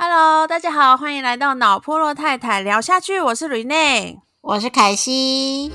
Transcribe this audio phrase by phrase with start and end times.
[0.00, 3.20] Hello，大家好，欢迎来到脑波洛太太聊下去。
[3.20, 5.72] 我是 Rene，我是凯西。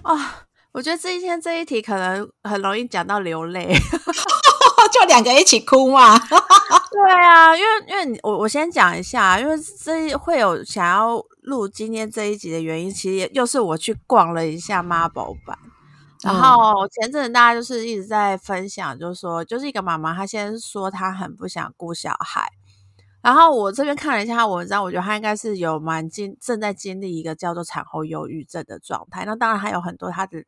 [0.00, 3.76] 啊，我觉得这一天这一题可能很容易讲到流泪，
[4.90, 6.18] 就两个一起哭嘛。
[7.02, 15.58] 对啊，因为因为我我先讲一下，因为这会有想要录今天这一集的原因，其实又是我去逛了一下妈宝版，
[16.22, 22.50] 然后前阵子大家就是一直在分享，就是说就是一个妈妈，她先说她很不想顾小孩。
[23.22, 29.26] 然后我这边看了一下他文章，我觉得他应该是有蛮经正在经历一个叫做产后忧郁症的状态。
[29.26, 30.42] 那当然还有很多他的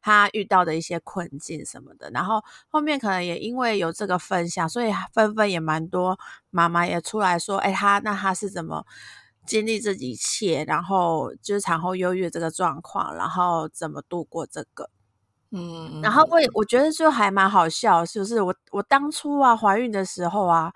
[0.00, 2.10] 他遇到的一些困境什么的。
[2.14, 6.18] 然后后面可能也因为有这个分享，所以纷纷也蛮多
[6.50, 8.86] 妈妈也出来说：“哎，他那他是怎么
[9.46, 10.64] 经历这一切？
[10.66, 14.88] 然后就是产后忧郁这个状况，然后怎么度过这个？”
[15.52, 20.72] 嗯，然后我我觉得就还蛮好笑，就是我我当初啊怀孕的时候啊。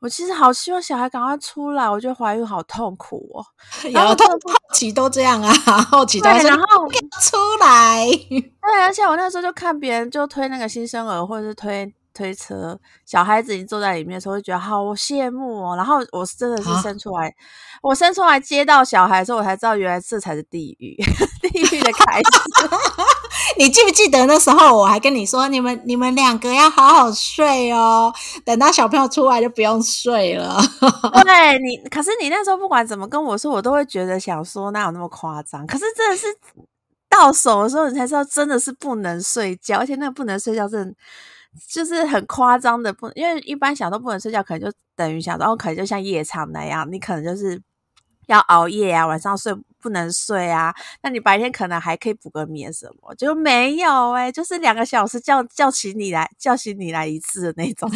[0.00, 3.44] 我其实好希望小孩赶快出来，我觉得怀孕好痛苦哦。
[3.92, 4.16] 然后后
[4.72, 5.52] 期都这样啊，
[5.90, 6.88] 好奇都，然后
[7.20, 8.06] 出来。
[8.06, 15.76] 对，而且我那时候就看别人就推那个新生儿，或者是推推车，小孩子已经坐在里面的时候，就觉得好羡慕哦。
[15.76, 17.34] 然后我真的是生出来，
[17.82, 20.96] 我生出来接到小孩的时候，我才知道原来这才是地狱，
[21.42, 22.24] 地狱的开始。
[23.58, 28.12] 你记不记得那时候我还跟你说，你们你们两个要好好睡哦，
[28.44, 30.60] 等到小朋友出来就不用睡了。
[31.24, 35.66] 对你，可是你那时候不管怎么跟我说，我都会觉得想说哪有那么夸张。
[35.66, 36.26] 可是真的是
[37.08, 40.94] 到手的时候，你才知道真的是不能睡觉，而且那个不能睡觉，真的
[41.68, 47.60] 就是很夸张的不，因为一般想都不能睡觉，可能就等于想然后可能就像夜场那样，你可能就是
[48.26, 49.54] 要熬夜啊，晚上睡。
[49.82, 57.90] 不能睡啊，那你白天可能还可以补个眠什么，就没有哎，就是两个小时叫叫醒你来叫醒你来一次的那种。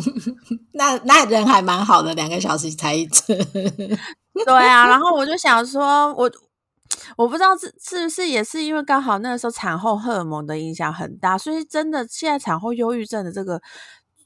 [0.72, 3.36] 那那人还蛮好的，两个小时才一次。
[4.46, 6.32] 对啊，然后我就想说，我
[7.16, 13.60] 我不知道是是不是也是因为刚好那个时候产后荷尔蒙的影响很大，所以真的现在产后忧郁症的这个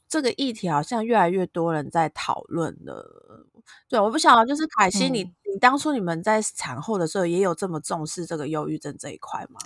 [0.07, 3.47] 这个议题好像越来越多人在讨论了。
[3.87, 9.59] 对，我不晓得，就是凯西，你你当初你们在产后的时候也有这么重视这个忧郁症这一块吗？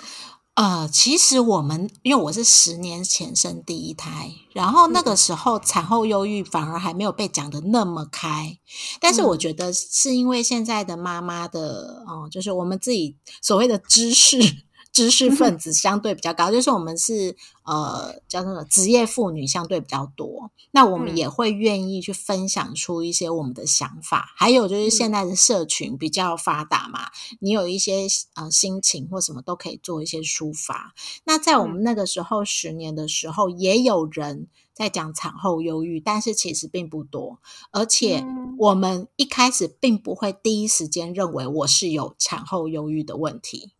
[0.57, 8.57] 呃，其实我们因为我是十年前生第一胎，然后那个时候产后忧郁反而还没有被讲的那么开，
[8.99, 14.66] 但是我觉得是因为现在的妈妈的哦，就是我们自己所谓的知识。
[14.97, 24.33] 知识分子相对比较高，就是我们是呃叫做职业妇女相对比较多，那我们也会愿意去分享出一些我们的想法。
[24.35, 30.95] 还有就是现在的社群比较发达嘛，你有一些呃心情或什么都可以做一些抒发。
[31.25, 37.37] 那在我们那个时候十年的时候，也有人在讲产后忧郁，但是其实并不多，
[37.69, 38.25] 而且
[38.57, 43.73] 我们一开始并不会第一时间认为我是有产后忧郁的问题。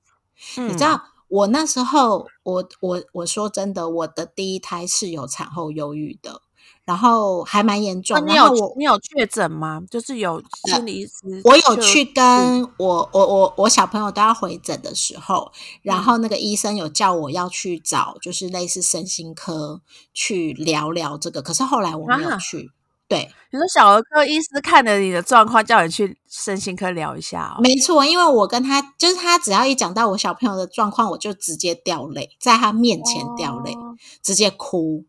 [0.55, 6.41] 你知道，我那时候，我我我说真的，我的第一胎是有产后忧郁的，
[6.85, 8.25] 然后还蛮严重。
[8.25, 9.81] 你有你有确诊吗？
[9.89, 19.81] 就是有心理医师，我有去跟我我我我小朋友都要回诊的时候，然后那个医生有叫我要去找，就是类似身心科
[20.13, 22.71] 去聊聊这个，可是后来我没有去。
[23.07, 27.61] 对，你说小儿科医师看了你的状况，叫你去身心科聊一下哦。
[27.61, 33.73] 没错，因为我跟他，就是他只要一讲到我小朋友的状况，我就直接掉泪，在他面前掉泪，
[34.21, 35.05] 直接哭。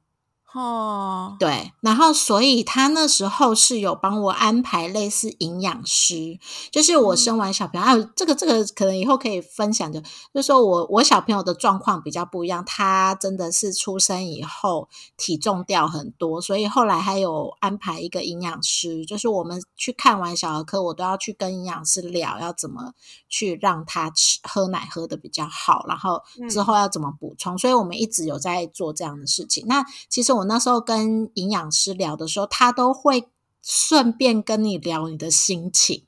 [0.55, 6.39] 哦，对，然后所以他那时候是有帮我安排类似营养师，
[6.73, 14.89] 就是我生完小朋友，啊，这个这个可能以后可以分享的，就是说我我小朋友的状况比较不一样，他真的是出生以后
[15.19, 22.95] 体重掉很多，所以后来还有安排一个营养师，就是我们去看完小儿科，我都要去跟营养师聊，要怎么
[23.29, 29.67] 去让他吃喝奶喝的比较好，然后之后要怎么补充，所以我们一直有在做这样的事情。
[29.67, 33.29] 那其实我那时候跟营养师聊的时候，他都会
[33.63, 36.03] 顺便跟你聊你的心情。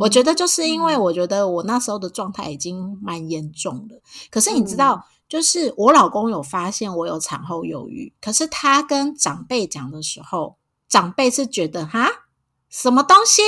[0.00, 4.00] 我觉得就是因为我觉得我那时候的状态已经蛮严重的，
[4.30, 10.56] 可是你知道，就是我老公有发现我有产后忧郁，可是他跟长辈讲的时候，
[10.88, 12.08] 长辈是觉得哈
[12.68, 13.42] 什么东西？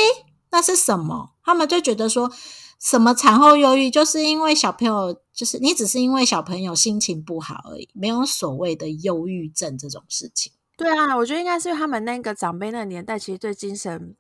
[0.51, 1.33] 那是什么？
[1.45, 2.31] 他们就觉得说。
[2.79, 10.53] 什么产后忧郁，就是因为小朋友，就是你只是因为小朋友心情不好而已，没有所谓的忧郁症这种事情。
[10.77, 14.15] 对啊，我觉得应该是他们那个长辈那个年代，其实对精神，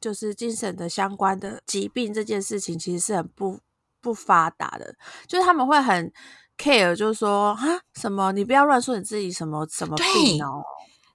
[0.00, 3.58] 就是精神的相关的疾病这件事情，其实是很不
[4.00, 4.94] 不发达的，
[5.26, 6.12] 就是他们会很
[6.56, 10.62] care，就是说啊什么，你不要乱说你自己什么什么病哦。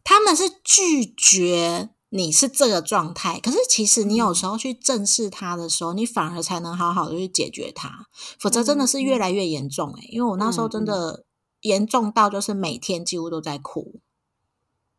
[0.03, 8.05] 他们是拒绝你是这个状态，可是其实你有时候去正视它的时候，你反而才能好好的去解决它，
[8.39, 10.05] 否则真的是越来越严重哎。
[10.09, 11.25] 因为我那时候真的
[11.61, 13.99] 严重到就是每天几乎都在哭。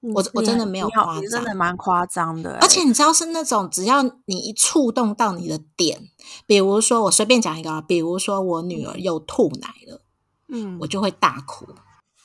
[0.01, 2.59] 我我真的没有夸张，真的蛮夸张的。
[2.61, 6.11] 而且你知道是那种只要你一触动到你的点，
[6.47, 10.03] 比如说我随便讲一个啊，比如说我女儿又吐奶了，
[10.49, 11.67] 嗯，我就会大哭，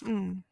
[0.05, 0.43] 嗯，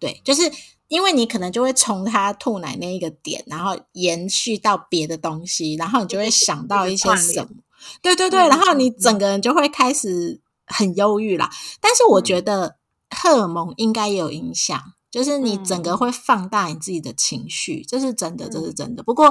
[0.00, 0.50] 对，就是
[0.92, 7.48] 因为你可能就会从他吐奶那一个点，然后延续到别的东西，然后你就会想到一些 什么，
[8.02, 11.50] 对对对，然后你整个人就会开始很忧郁啦。
[11.80, 12.76] 但是我觉得
[13.10, 14.78] 荷尔蒙应该也有影响。
[15.10, 19.02] 就是你整个会放大你自己的情绪，这是真的，这是真的。
[19.02, 19.26] 不过，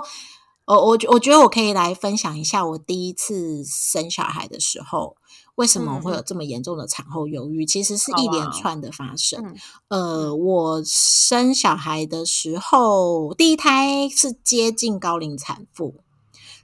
[0.65, 5.15] 我我我觉得我可以来分享一下我第一次生小孩的时候，
[5.61, 7.67] 为什么会有这么严重的产后忧郁？
[7.67, 9.55] 其实是一连串的发生。
[9.89, 15.93] 呃，我生小孩的时候，第一胎是接近高龄产妇，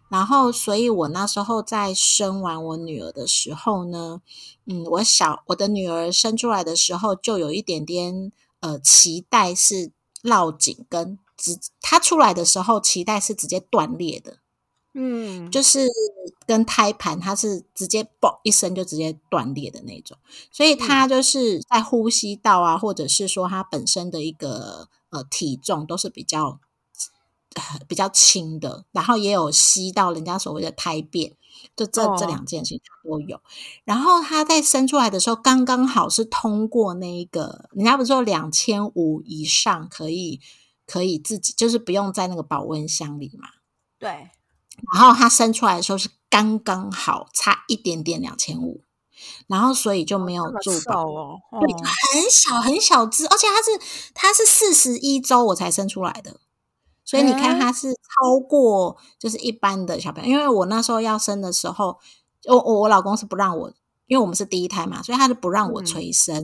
[0.10, 4.22] 然后，所以我那时候在生完我女儿的时候呢，
[4.66, 8.32] 嗯，我小我的女儿生出来的时候就有一点点。
[8.60, 9.92] 呃，脐带是
[10.24, 14.40] 绕颈，跟直她出来的时候，脐带是直接断裂的，
[15.00, 15.88] 嗯，就是
[16.48, 20.18] 跟胎盘它是直接嘣一声就直接断裂的那种，
[20.52, 26.60] 所以它就是在呼吸道啊，或者是说它本身的一个呃体重都是比较
[27.88, 31.34] 比较轻的，然后也有吸到人家所谓的胎便。
[31.76, 33.40] 就这这两件事情都有，
[33.84, 40.40] 然后它在生出来的时候，刚刚好是通过那个，人家不是说两千五以上可以
[40.86, 43.50] 可以自己，就是不用在那个保温箱里嘛。
[44.00, 44.30] 对。
[44.94, 48.82] 然后他生出来的时候是刚刚好，差一点点两千五，
[49.48, 56.40] 然后所以就没有住保哦，对，很小很小只，而且他是他是四十一周我才生出来的。
[57.04, 61.98] 所以你看，他是超过就是一般的小朋友，因为我那时候要生的时候，
[62.48, 63.72] 我我我老公是不让我，
[64.08, 66.44] 因为我们是第一胎嘛，所以他就不让我催生。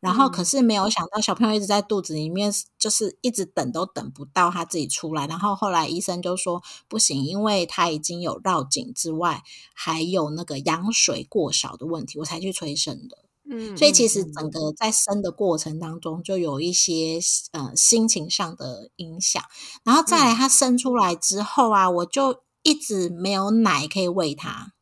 [0.00, 5.26] 然后可是没有想到，小朋友一直在肚子里面，就是一直等都等不到他自己出来。
[5.26, 9.42] 然后后来医生就说不行，因为他已经有绕颈之外，
[9.74, 13.18] 还有那个羊水过少的问题，我才去催生的。
[13.52, 17.18] 嗯，所以其实整个在生的过程当中，就有一些
[17.52, 19.42] 呃心情上的影响，
[19.82, 24.72] 然后再来他生出来之后啊，我就一直没有奶可以喂他，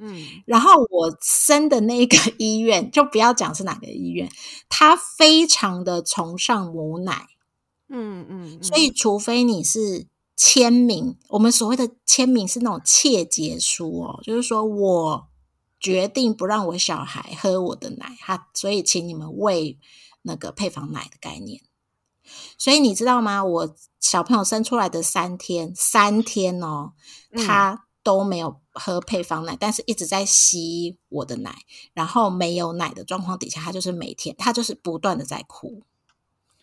[0.00, 4.30] 嗯，然后我生的那个 医院就不要讲是哪个医院，
[4.68, 7.26] 他非常的崇尚母奶，
[7.88, 10.06] 嗯嗯，所以除非你是
[10.36, 15.28] 签名，我们所谓的签名是那种切结书哦，就是说我。
[15.80, 19.78] 决定不让我小孩喝我的奶，哈所以请你们喂
[20.22, 21.62] 那个配方奶的概念。
[22.58, 23.44] 所以你知道吗？
[23.44, 26.94] 我小朋友生出来的三天，三天哦，
[27.32, 31.54] 他都没有喝配方奶，但是一直在吸我的奶，
[31.94, 35.82] 然后没有奶的状况底下，他就是每天，他就是不断的在哭。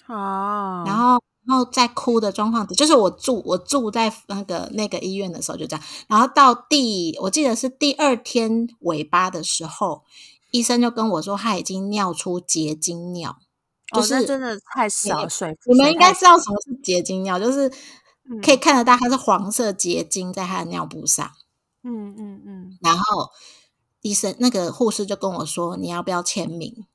[0.07, 1.21] 哦，然后。
[1.47, 5.85] 然后在哭的状况底，就是我住我住在那个那个医院的时候就这样。
[6.07, 10.01] 然后到第我记得是第二天尾巴的时候，
[10.49, 13.38] 医生就跟我说他已经尿出结晶尿，
[13.93, 15.55] 就是真的太少水。
[15.67, 17.71] 你们应该知道什么是结晶尿，就是
[18.44, 21.32] 可以看得到它是黄色结晶在他的尿布上。
[21.84, 22.77] 嗯嗯嗯。
[22.82, 23.29] 然后
[24.01, 26.86] 医生那个护士就跟我说你要不要签名？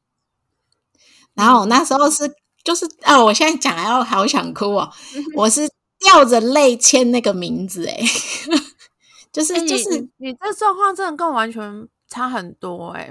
[1.35, 2.35] 然后我那时候是。
[2.63, 4.93] 就是啊，我现在讲还要好想哭哦！
[5.35, 5.67] 我是
[5.99, 7.99] 掉着泪签那个名字，哎，
[9.33, 13.11] 就是就是你这状况真的跟我完全差很多，哎。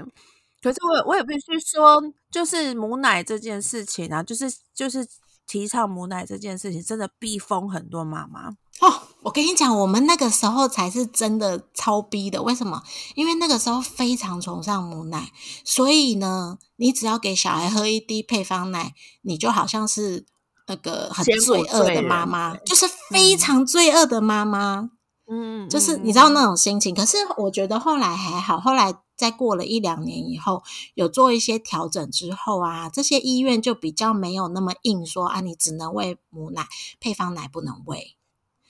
[0.62, 2.00] 可是我我也必须说，
[2.30, 5.04] 就是母奶这件事情啊，就是就是
[5.50, 8.50] 提倡母奶这件事情，真的逼疯很多妈妈。
[8.78, 12.40] 哦，我跟你讲，我们那个时候才是真的超逼的。
[12.40, 12.80] 为什么？
[13.16, 15.32] 因为那个时候非常崇尚母奶，
[15.64, 20.24] 所以呢，你只要给小孩喝一滴配方奶，你就好像是
[20.68, 24.90] 那个很罪恶的妈妈，就是非常罪恶的妈妈。
[25.28, 26.94] 嗯，就是你知道那种心情。
[26.94, 30.62] 可是我觉得后来还好，后来再过了一两年以后，
[30.94, 36.66] 有做一些调整之后啊，这些医院就比较没有那么硬说啊，你只能喂母奶，
[36.98, 38.16] 配方奶不能喂。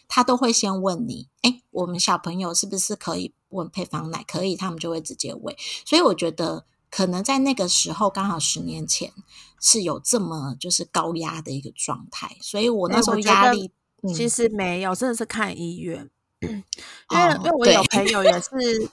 [0.09, 4.25] 他都会先问你，哎，我们小朋友是不是可以问配方奶？
[4.27, 5.57] 可以，他们就会直接喂。
[5.87, 9.13] 所以我觉得，可能在那个时候，刚好十年前
[9.61, 12.37] 是有这么就是高压的一个状态。
[12.41, 13.71] 所以我那时候压力
[14.13, 16.11] 其实没有，真的是看医院。
[17.11, 18.49] 因为因为我有朋友也是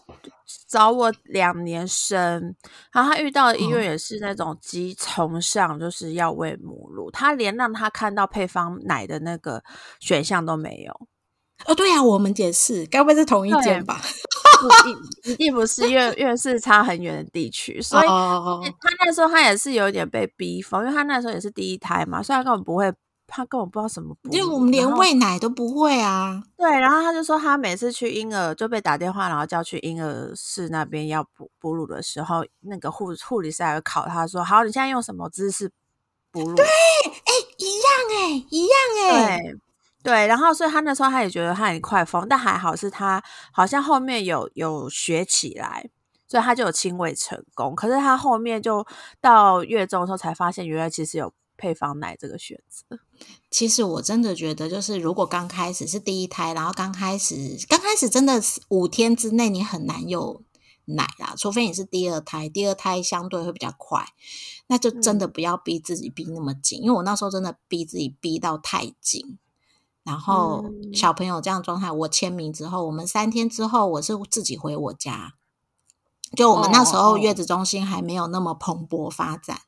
[0.68, 2.56] 找我两年生，
[2.92, 9.64] 然后他遇到的医院也是那种极崇尚就是要喂母乳，他连让他看到配方奶的那个
[10.00, 11.08] 选项都没有。
[11.66, 14.00] 哦，对呀，我们也是，该不会是同一间吧？
[15.26, 22.94] 一 一定不是，因为因为是差很远的地区，所以他那时候他也是有点被逼疯，因为他那时候也是第一胎嘛，所以他根本不会，
[23.28, 26.42] 他根本不知道什么，因为我们连喂奶都不会啊。
[26.56, 35.72] 对，然后他就说，他每次去婴儿就被打电话，然后叫去婴儿室那边要哺哺乳的时候，那个护护理师还会考他说，好，你现在用什么姿势
[36.32, 36.56] 哺乳？
[36.56, 38.78] 对，哎，一样哎，一样
[39.12, 39.40] 哎。
[40.04, 45.90] 对，然后所以他那时候他也觉得他很快疯，但还好是他好像后面有有学起来，
[46.30, 47.76] 所以他就有亲喂成功。
[47.76, 48.86] 可是他后面就
[49.20, 53.00] 到月中的时候才发现，原来其实有配方奶这个选择。
[53.50, 60.44] 其实我真的觉得，就是如果刚开始是第一胎，然后刚开始刚开始真的是五天之内你很难有
[60.86, 64.06] 奶啦，除非你是第二胎，第二胎相对会比较快，
[64.68, 69.38] 那就真的不要逼自己逼那么紧，因为我那时候真的逼自己逼到太紧。
[70.04, 75.34] 然后小朋友这样状态，我签名之后，我们三天之后，我是自己回我家。
[76.34, 79.60] 就我们那时候月子中心还没有那么蓬勃发展，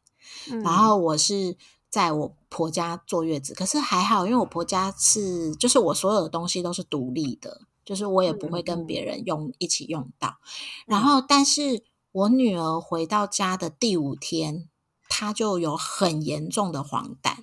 [0.64, 1.58] 然后我是
[1.90, 10.38] 在我婆家坐月子，可是还好，因为我婆家是就是我所有的东西都是独立的，就是我也不会跟别人用一起用到。
[10.86, 14.70] 然后，但是我女儿回到家的第五天，
[15.08, 17.38] 她就有很严重的黄疸。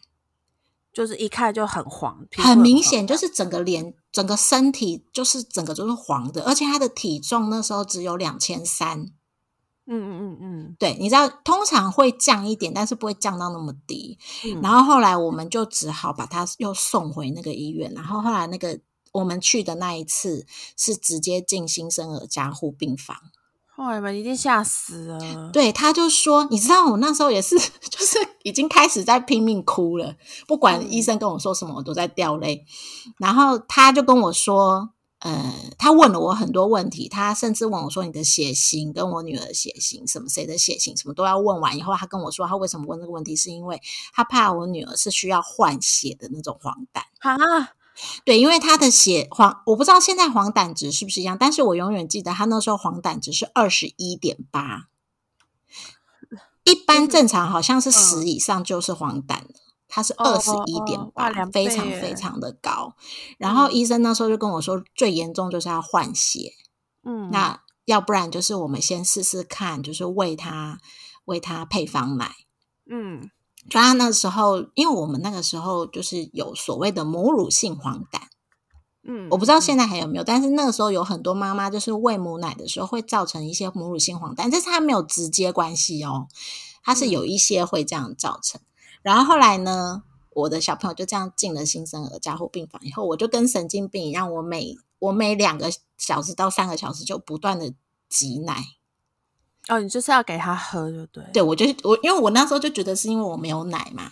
[0.93, 9.11] 就是一看就很黄，很明显，就是整个脸、整个身体，就是整个都是黄的，而且她的体重那时候只有两千三。
[9.89, 14.19] 嗯嗯嗯嗯，对，你知道通常会降一点，但是不会降到那么低。
[14.63, 17.93] 然后后来我们就只好把他又送回那个医院。
[17.95, 18.81] 然后后来那个
[19.13, 20.45] 我们去的那一次
[20.77, 23.17] 是直接进新生儿加护病房。
[23.77, 25.51] 后来们一定吓死了。
[25.53, 27.59] 对，他就说，你知道我那时候也是，
[27.91, 30.17] 就是已经开始在拼命哭了，
[30.49, 32.65] 不管医生跟我说什么，我都在掉泪。
[33.19, 34.89] 然后他就跟我说，
[35.21, 43.81] 呃，他问了我很多问题，他甚至问我说，你的血型跟我女儿血型，什么谁的血型，什么都要问完以后，他跟我说，他为什么问这个问题，是因为
[44.13, 47.01] 他怕我女儿是需要换血的那种黄疸。
[47.21, 47.73] 啊。
[48.27, 54.89] 对，因为他的血黄，我不知道现在黄疸值是不是一样，但是我永远记得他那时候黄疸值是二十一点八，
[56.65, 59.55] 一般正常好像是十以上就是黄疸了，
[59.89, 62.95] 他是二十一点八，非常非常的高。
[63.39, 66.53] 然后医生那时候就跟我说，最严重就是要换血，
[67.05, 70.79] 嗯，那要不然就是我们先试试看，就是喂他
[71.25, 72.33] 喂他配方奶，
[72.91, 73.31] 嗯。
[73.69, 78.21] 就他那时候，因为我们那个时候就是有所谓的母乳性黄疸，
[79.03, 86.29] 嗯，我不知道现在还有没有，但是那个时候有很多妈妈就是喂母奶的时候会造成一些母乳性黄疸，但是它没有直接关系哦，
[86.85, 88.61] 它是有一些会这样造成。
[89.07, 97.73] 然后后来呢，我的小朋友就这样进了新生儿加护病房以后，我就跟神经病一样，我每我每两个小时到三个小时就不断的
[98.09, 98.65] 挤奶。
[99.69, 101.23] 哦，你就是要给他喝，就对。
[101.33, 104.11] 对，我就我，因为我那时候就觉得是因为我没有奶嘛，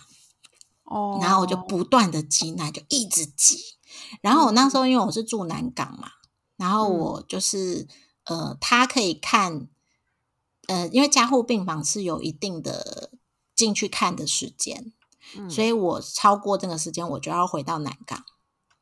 [0.85, 3.57] 哦，然后我就不断的挤奶，就一直挤。
[4.21, 6.07] 然后我那时候因为我是住南港嘛，
[6.55, 7.85] 然后我就是
[8.23, 9.67] 呃，他可以看，
[10.67, 13.11] 呃，因为加护病房是有一定的
[13.55, 14.91] 进去看的时间，
[15.49, 18.23] 所以我超过这个时间，我就要回到南港。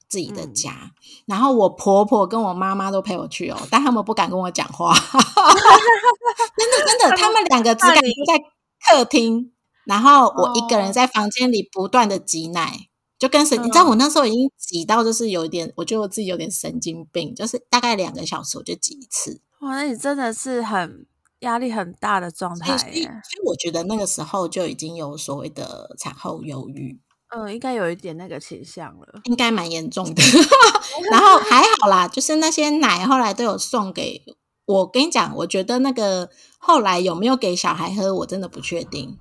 [0.09, 0.91] 自己的家，
[1.25, 8.39] 然后我婆婆跟我妈妈都陪我去哦，但他们不敢跟我讲话，真 的真的，他们两个只敢在
[8.87, 9.51] 客厅，
[9.85, 19.41] 然后我一个人在房间里不断的挤奶，就跟神，你知道我那时候已经挤到就是有点，我觉得我自己有点神经病，就是大概两个小时我就挤一次。
[19.61, 21.07] 哇，那你真的是很
[21.43, 23.07] 压力很大的状态，所以
[23.45, 26.99] 我觉得那个时候就已经有所谓的产后忧郁。
[27.35, 30.21] 嗯，应该有一点那个倾向了，应该蛮严重的。
[31.11, 34.21] 然后还好啦，就是那些奶后来都有送给
[34.65, 34.87] 我。
[34.87, 39.17] 跟你讲，我觉得那个后来有没有给小孩喝，我真的不确定，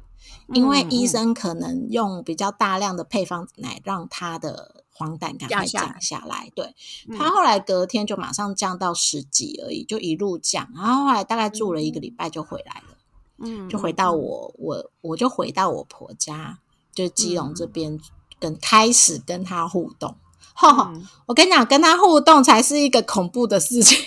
[0.52, 6.50] 因为医生可能用比较大量的配方奶让他的黄疸赶快降下来。
[6.54, 6.74] 对
[7.18, 10.70] 他后来隔天就马上降到十几而已，就一路降。
[10.74, 12.96] 然后后来大概住了一个礼拜就回来了，
[13.38, 16.58] 嗯，就回到我我我就回到我婆家。
[16.94, 17.98] 就基隆这边
[18.38, 20.14] 跟开始跟他互动，
[20.52, 20.92] 哈，
[21.24, 23.98] 我跟你讲，跟他互动才是一个恐怖的事情。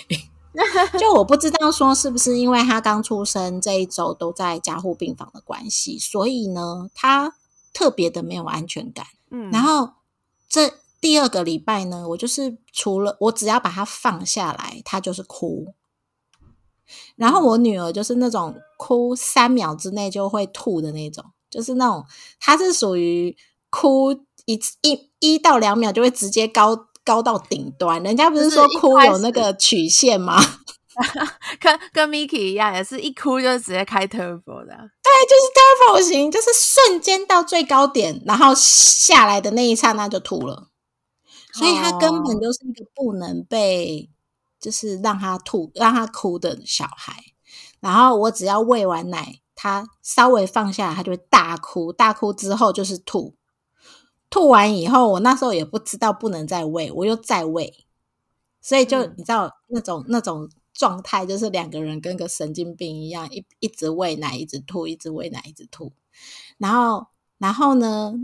[0.96, 7.34] 就我不知道说是不是因为他刚出生这一周都在加护病房的关系，所以呢，他
[7.72, 9.04] 特别的没有安全感。
[9.32, 9.90] 嗯，然后
[10.48, 10.72] 这。
[10.98, 15.74] 第二个礼拜呢，我就是除了我只要把它放下来，它就是哭。
[17.14, 22.04] 然后我女儿就是那种哭三秒之内就会吐的那种，就是那种
[22.40, 23.36] 她是属于
[23.70, 24.10] 哭
[24.46, 28.02] 一一一到两秒就会直接高高到顶端。
[28.02, 30.40] 人家不是说哭有那个曲线吗？
[31.60, 34.90] 跟跟 Miki 一样，也是一哭就直接开 Turbo 的。
[35.02, 40.68] 对，就是 Turbo 型，就是瞬间到最高点，然后下来的那一刹那就吐了。
[41.52, 44.10] 所以他根本就是一个不能被。
[44.58, 47.14] 就是让他吐、让他哭的小孩，
[47.78, 51.92] 然后我只要喂完奶，他稍微放下来，他就会大哭。
[51.92, 53.36] 大哭之后就是吐，
[54.30, 57.86] 吐完以后，我那时候也不知道不能再喂，我又再喂，
[58.62, 65.92] 所以就你知道那种那种状态，就是两个人跟个神经病一样，一一直喂奶，一直吐，一直喂奶，一直吐。
[66.58, 67.06] 然后，
[67.38, 68.14] 然后呢，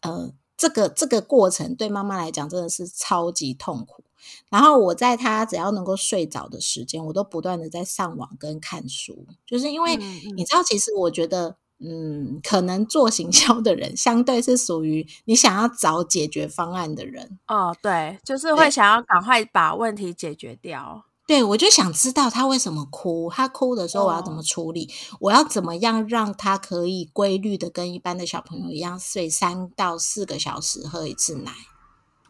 [0.00, 4.04] 呃，这个这个过程对妈妈来讲真的是超级痛苦。
[4.50, 21.04] 然后我在他只要能够睡着的时间，我都不断的在上网跟看书，就是因为你知道，其实我觉得，嗯，可能做行销的人相对是属于你想要找解决方案的人哦，对，就是会想要赶快把问题解决掉。
[21.26, 31.50] 对，我就想知道他为什么哭，他哭的时候我要怎么处理，我要怎么样让他可以规律的跟一般的小朋友一样睡三到四个小时，喝一次奶。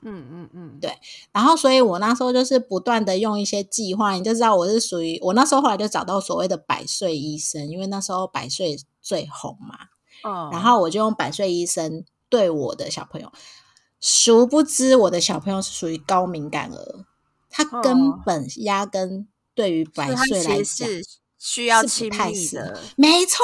[0.02, 0.98] 嗯嗯嗯，对。
[1.32, 9.76] 然后，所以我那时候就是不断的用一些计划，你就知道我是属于我那时候后来就找到所谓的百岁医生，因为那时候百岁最红嘛。
[10.22, 10.48] 哦。
[10.52, 13.32] 然后我就用百岁医生对我的小朋友，
[14.00, 17.04] 殊不知我的小朋友是属于高敏感儿，
[17.56, 20.86] 他根本压根对于百岁来讲
[21.38, 23.38] 需要亲密的，没错。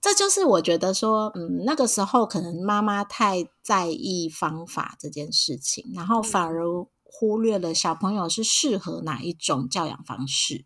[0.00, 6.62] 这就是我觉得说，嗯，那个时候可能妈妈太在意方法这件事情，然后反而
[7.02, 10.64] 忽略了小朋友是适合哪一种教养方式。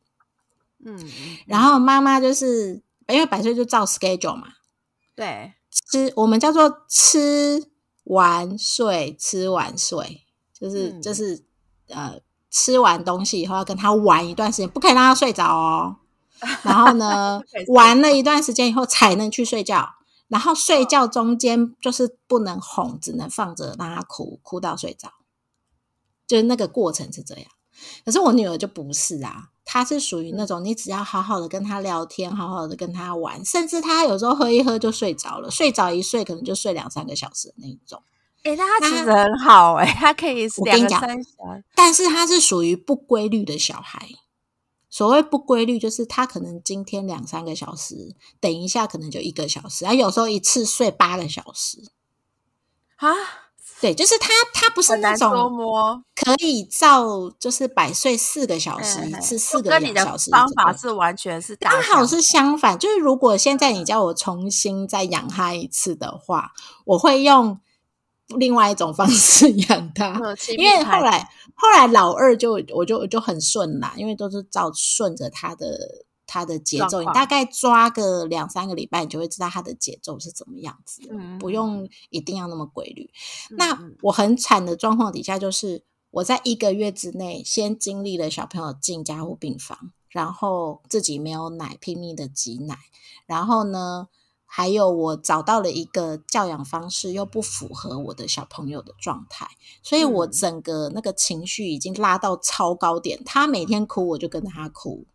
[0.85, 1.11] 嗯，
[1.47, 4.49] 然后妈妈就是因为百岁就照 schedule 嘛，
[5.15, 7.71] 对，吃我们叫做吃
[8.05, 11.43] 完睡，吃完睡，就是就是
[11.89, 12.21] 呃，
[12.53, 15.97] 吃完东西以后要跟他玩一段时间，不可以让他睡着哦。
[16.63, 19.95] 然后呢， 玩了一段时间以后才能去睡觉。
[20.29, 25.13] 然后睡觉中间就是不能哄，只能放着让他哭，哭到睡着。
[26.27, 27.45] 就是那个过程是这样。
[28.05, 38.03] 可是我女儿就不是啊，她是属于那种你只要好好的跟她聊天，好好的跟她玩，甚至她有时候喝一喝就睡着了，睡着一睡可能就睡两三个小时的那一种。
[38.43, 41.01] 哎，那他其实很好哎，他可以我跟你讲，
[41.75, 44.09] 但是他是属于不规律的小孩。
[44.91, 51.79] 所谓不规律，就是他可能今天两三个小时，等一下可能就一个小时，啊，有时候一次睡八个小时
[52.97, 53.09] 啊。
[53.81, 60.31] 对，就是他，他不是那种可以照就是百岁四个小时一次，四个两小时。
[60.31, 66.53] 方法是完全是刚好是相反，就是如果现在你叫我重新再养他一次的话，
[66.85, 67.59] 我会用。
[68.39, 70.21] 另外一种方式养他，
[70.57, 81.03] 因为后来后来老二就我就我就很顺啦，因为都是照顺着他的他的节奏，你大概抓个两三个礼拜，你就会知道他的节奏是怎么样子，
[81.39, 83.11] 不用一定要那么规律。
[83.51, 92.79] 那我很惨的状况底下，就是我在一个月之内先经历了小朋友进加护病房，然后自己没有奶，拼命的挤奶，
[93.27, 94.09] 然后呢。
[94.55, 99.49] 还有，我找到了一个教养方式，又不符合我的小朋友的状态，
[99.83, 103.23] 所以我整个那个情绪已经拉到超高点。
[103.25, 105.07] 他每天哭，我就跟他哭。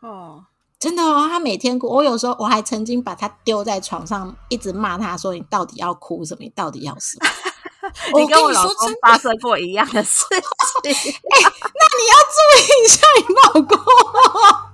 [0.00, 0.46] 哦，
[0.78, 1.86] 真的哦，他每天哭。
[1.86, 6.38] 我有时候我还曾经把他丢在床上，一直骂他说：“你到底要哭什么？
[6.42, 7.28] 你到底要什么？
[8.14, 10.38] ”我跟我老公发生过一样的事情。
[10.88, 11.42] 哎，
[11.74, 14.71] 那你要注意一下你老公。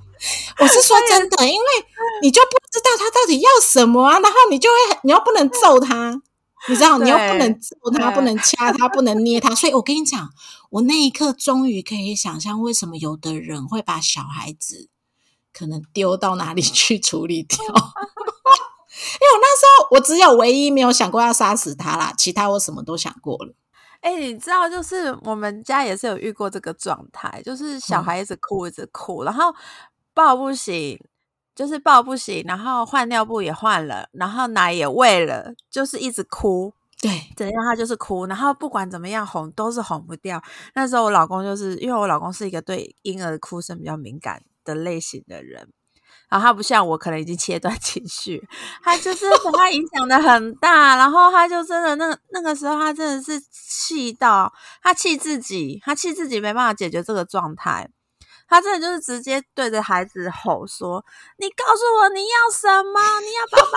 [0.58, 1.66] 我是说真的，因为
[2.22, 6.20] 你就不知道他到底要什么啊，然后你就会，你又不能揍他，
[6.68, 10.28] 你知道，你又不能揍他，不能掐他，不能捏他，所以我跟你讲，
[10.70, 14.88] 我那一刻终于可以想象，为什么有的人会把小孩子
[15.52, 23.54] 可能丢到哪里 去处理掉， 因为我那时候我只有唯一没有想过要杀死他啦，其他我什么都想过了。
[24.00, 29.54] 哎，你知道，就是我们家也是有遇过这个状态，就是小孩子哭一直哭，然后。
[30.18, 30.98] 抱不醒，
[31.54, 36.74] 就是抱不醒，然后换尿布也换了，然后奶也喂了，就是一直哭。
[37.00, 40.42] 对，怎样他就是哭，然后不管怎么样哄都是哄不掉。
[40.74, 45.68] 那时候我老公就是因为我老公是一个对婴儿哭声比较敏感的类型的人，
[46.28, 48.42] 然后他不像我，可能已经切断 情绪，
[48.82, 54.52] 他就是 把他影响的很大，然后他就真的那那个时候，他真的是气到
[54.82, 57.88] 他气自己，他气自己没办法解决这个状态。
[58.48, 61.04] 他真的就是直接对着孩子吼说
[61.38, 63.20] ：“你告诉我你要什么？
[63.20, 63.76] 你要爸爸爸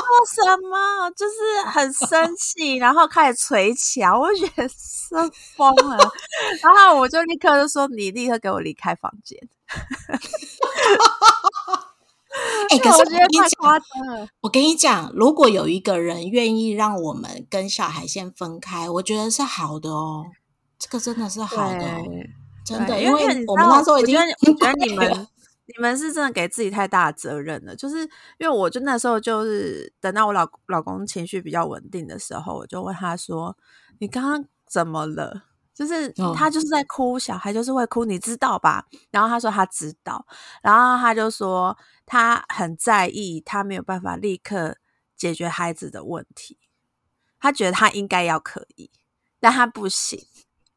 [0.00, 5.14] 做什么？” 就是很生气，然后开始捶墙，我觉得是
[5.56, 5.98] 疯了。
[6.62, 9.38] 然后我就立刻就说：“你立刻给我离开房间。
[12.68, 14.28] ”哎，可是我觉得太夸张了。
[14.40, 20.26] 我跟你讲，如果有一个人愿意让我们跟小孩先分开，我觉得是好的哦。
[20.78, 21.86] 这个真的是好的。
[22.66, 25.28] 真的，因为我们那时候已经，我觉得你们
[25.66, 27.76] 你们是真的给自己太大的责任了。
[27.76, 28.00] 就是
[28.38, 33.56] 因为我就那时候就是等到我老老公情绪比较稳定的时候，我就问他说
[34.00, 38.86] ：“你刚刚怎么了？”就是他就是在哭，小孩就是会哭，你知道吧？
[39.10, 40.26] 然后他说他知道，
[40.62, 41.76] 然后他就说
[42.06, 44.78] 他很在意，他没有办法立刻
[45.16, 46.58] 解决孩子的问题，
[47.38, 48.90] 他觉得他应该要可以，
[49.38, 50.18] 但他不行。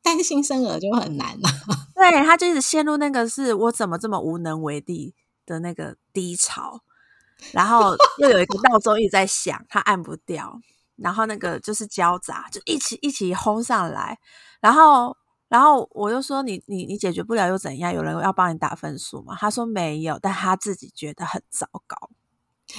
[0.10, 1.50] 担心生儿就很难了，
[1.94, 5.14] 对，他就一直陷入那个是我怎么这么无能为力
[5.46, 6.82] 的那个低潮，
[7.52, 10.60] 然后又有一个闹钟一直在响，他按不掉，
[10.96, 14.18] 然后那个就是交杂，就一起一起轰上来，
[14.60, 15.16] 然后
[15.48, 17.94] 然后我就说你你你解决不了又怎样？
[17.94, 19.36] 有人要帮你打分数吗？
[19.40, 22.10] 他说没有，但他自己觉得很糟糕。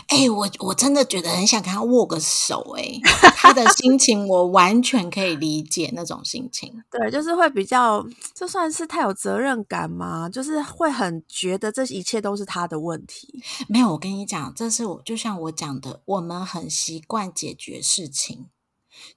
[0.06, 3.00] 哎，我我真的觉得很想跟他握个手，哎，
[3.34, 6.82] 他的心情我完全可以理解那种心情。
[6.90, 13.42] 对，就是会比较，就算是太有责任感嘛，就是会很觉得这一切都是他的问题。
[13.68, 18.46] 没有，我跟你讲，这是我就像我讲的，我们很习惯解决事情，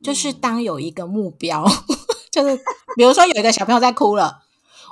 [0.03, 1.63] 就是当有一个目标，
[2.31, 2.57] 就是
[2.95, 4.41] 比如说有一个小朋友在哭了，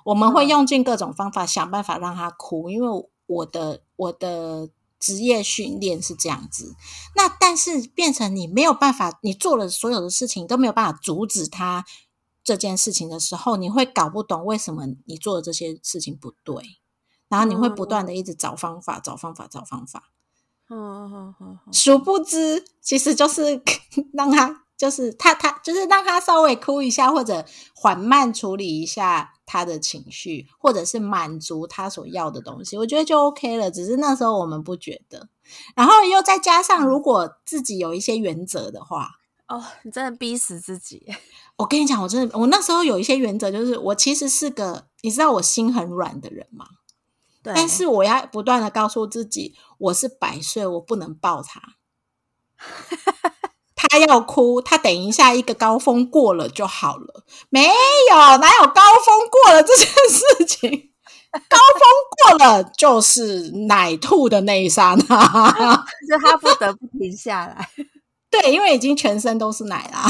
[0.05, 4.69] 我们会用尽各种方法想办法让他哭，因为我的我的。
[5.01, 6.75] 职业训练是这样子，
[7.15, 11.83] 那但是变成你没有办法，你做了所有的事情都没有办法阻止他
[12.43, 16.63] 这件事情的时候，你会搞不懂为什么你做的这些事情不对，
[17.27, 20.11] 然后你会不断的一直找方法、找方法、找方法。
[20.69, 21.35] 嗯。
[21.73, 23.61] 殊不知其实就是
[24.13, 29.33] 让他，就是他他就是让他稍微哭一下，或者缓慢处理一下。
[29.43, 33.69] 他的情绪，或者是满足他所要的东西，我觉得就 OK 了。
[33.69, 35.27] 只是那时候我们不觉得，
[35.75, 39.09] 然后又再加上，如果自己有一些原则的话，
[39.49, 41.05] 哦，你真的逼死自己。
[41.57, 46.65] 我跟你讲，我真的，我那时候有一些原则，就是我其实是个，你知道我心很软的人吗？
[47.43, 47.51] 对。
[47.53, 51.61] 但是我要不断的告诉自己，我是百岁，我不能抱他。
[53.91, 57.25] 他要哭，他等一下一个高峰过了就好了。
[57.49, 60.91] 没有，哪有高峰过了这件事情？
[61.49, 67.69] 高峰过了就是奶吐的那一刹那，就他不得不停下来。
[68.31, 70.07] 对，因为已经全身都是奶啦。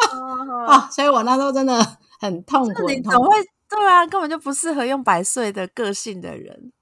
[0.66, 2.88] 啊，所以我那时候真的很痛苦。
[2.88, 3.36] 你怎么会？
[3.68, 6.72] 对啊，根本就不适合用百岁的个性的人，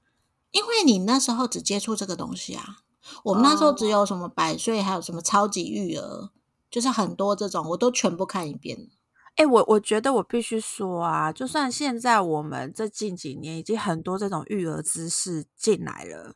[0.53, 2.77] 因为你那时候只接触这个东西啊。
[3.25, 6.31] 我们那时候只有什么百岁，还有什么超级育儿，
[6.71, 8.89] 就是很多这种，我都全部看一遍。
[9.37, 16.35] 哎，我我觉得我必须说啊，就算现在我们这近几年已经很多这种育儿知识进来了，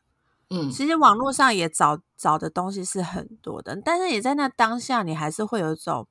[0.49, 6.07] 嗯，其实网络上也找找的东西是很多的，但是你在那当下，你还是会有一种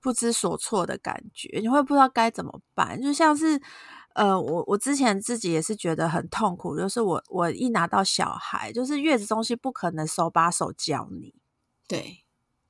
[0.00, 3.60] 不知所措的感觉，你会不知道该怎么办，就像是。
[4.14, 11.34] 呃，我我之前自己也是觉得很痛苦，就是我我一拿到小孩，就是月子中心不可能手把手教你，
[11.88, 12.21] 对，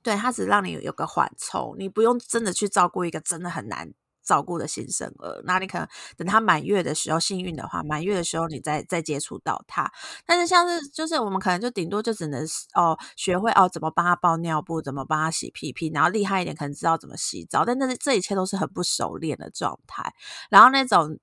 [0.03, 9.91] 对他只让你有个缓冲，你不用真的去照顾一个真的很难照顾的新生儿，那你可能等他满月的时候，幸运的话，满月的时候你再再接触到他，
[10.27, 20.15] 但是像是就是我们可能就顶多就只能哦学会哦怎么帮他包尿布，怎么帮他洗屁屁，然后厉害一点可能知道怎么洗澡，但那这一切都是很不熟练的状态，
[20.51, 21.19] 然后那种。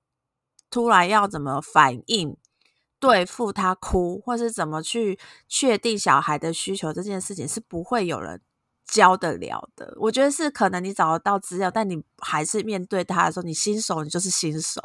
[0.72, 2.36] 突然要怎么反应
[3.00, 8.40] 对付他哭，或是怎么去确定小孩的需求这件事情，是不会有人
[8.90, 9.96] 教得了的。
[9.98, 14.80] 我觉得是可能你找得到资料，但你还是面对他的时候，你新手，你就是新手。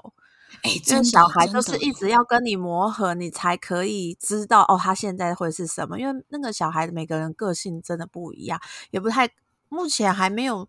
[0.61, 5.99] 哎，这小孩就是一直要跟你磨合，你才可以知道哦，他现在会是什么。
[5.99, 8.59] 因为那个小孩的每个人个性真的不一样，
[8.91, 9.29] 也不太
[9.69, 10.67] 目前还没有，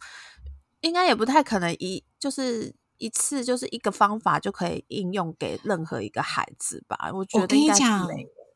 [0.80, 2.74] 应该也不太可能一就是。
[2.98, 7.10] 一次就是一个方法就可以应用给任何一个孩子吧？
[7.12, 8.08] 我觉得跟你讲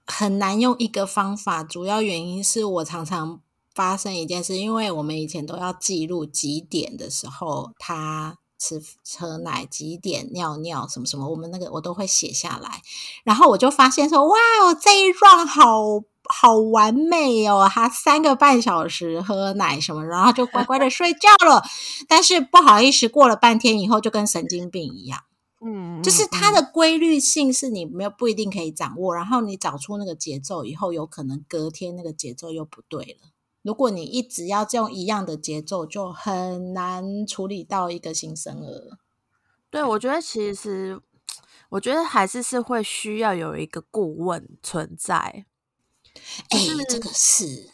[0.06, 3.42] 很难用一个方法，主要原因是我常常
[3.74, 8.82] 发生一件事，因为我们以前都要记录几点的时候他吃
[9.18, 12.82] 喝奶、几点尿尿什么什么，我们那个我都会写下来。
[13.24, 21.62] 然后我就发现说，哇哦，这一 round 好好完美哦，他三个半小时喝奶什么，然后就乖乖的睡觉了。
[22.06, 25.20] 但是不好意思，过了半天以后就跟神经病一样。
[25.64, 33.30] 嗯，就是它的规律性是你没有不一定可以掌握，然后你找出那个节奏以后，有可能隔天那个节奏又不对了。
[33.62, 38.98] 如果你一直要用一样的节奏，就很难处理到一个新生儿。
[39.70, 41.00] 对，我觉得其实，
[41.68, 45.16] 我觉得还是是会需要有一个顾问存在。
[46.48, 47.70] 哎，这个是。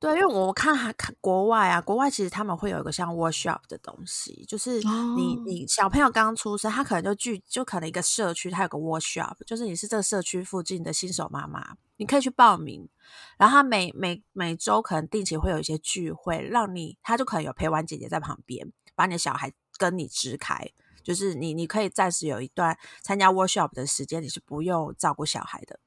[0.00, 4.80] 对，因为我看还看国外啊，国外其实他们会有一个像 workshop 的东西，就是
[5.14, 12.88] 你你小朋友刚出生，他可能就聚就可能一个社区，他有个 workshop，就是你是这个社区附近的新手妈妈，你可以去报名，
[13.36, 20.70] 然后他每每每周可能定期会有一些聚会，让你他就可能有陪玩姐姐在旁边，把你的小孩跟你支开，
[21.02, 25.78] 就是你你可以暂时有一段参加 workshop 的时间，你是不用照顾小孩的。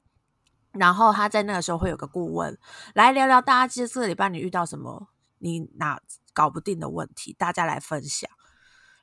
[0.70, 2.56] 然后他在那个时候会有个顾问
[2.94, 6.00] 来聊聊，大家这这礼拜你遇到什么你哪
[6.32, 8.30] 搞不定的问题，大家来分享。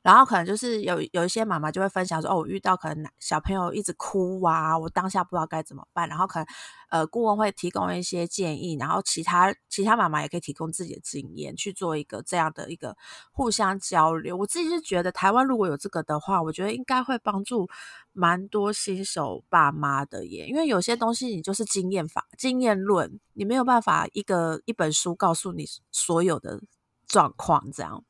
[0.01, 6.09] 然后可能就是有有一些妈妈就会分享说，哦，我遇到可能小朋友一直哭啊，我当下不知道该怎么办。
[6.09, 6.45] 然后可能
[6.89, 12.97] 呃顾问会提供一些建议，然后其他其他妈妈也可以提供自己的经验去做一个这样的一个
[13.31, 14.35] 互相交流。
[14.35, 17.69] 我自己是觉得台湾如果有这个的话，我觉得应该会帮助
[18.11, 26.59] 蛮多新手爸妈的耶，因为有些东西你就是经验法、经验论，你没有办法一个一本书告诉你所有的
[27.07, 28.03] 状况这样。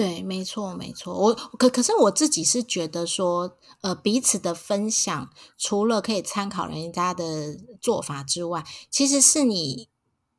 [0.00, 1.14] 对，没错，没错。
[1.14, 9.90] 我可可是我自己是觉得说，呃，彼此的分享，除了可以参考人家的做法之外，其实是你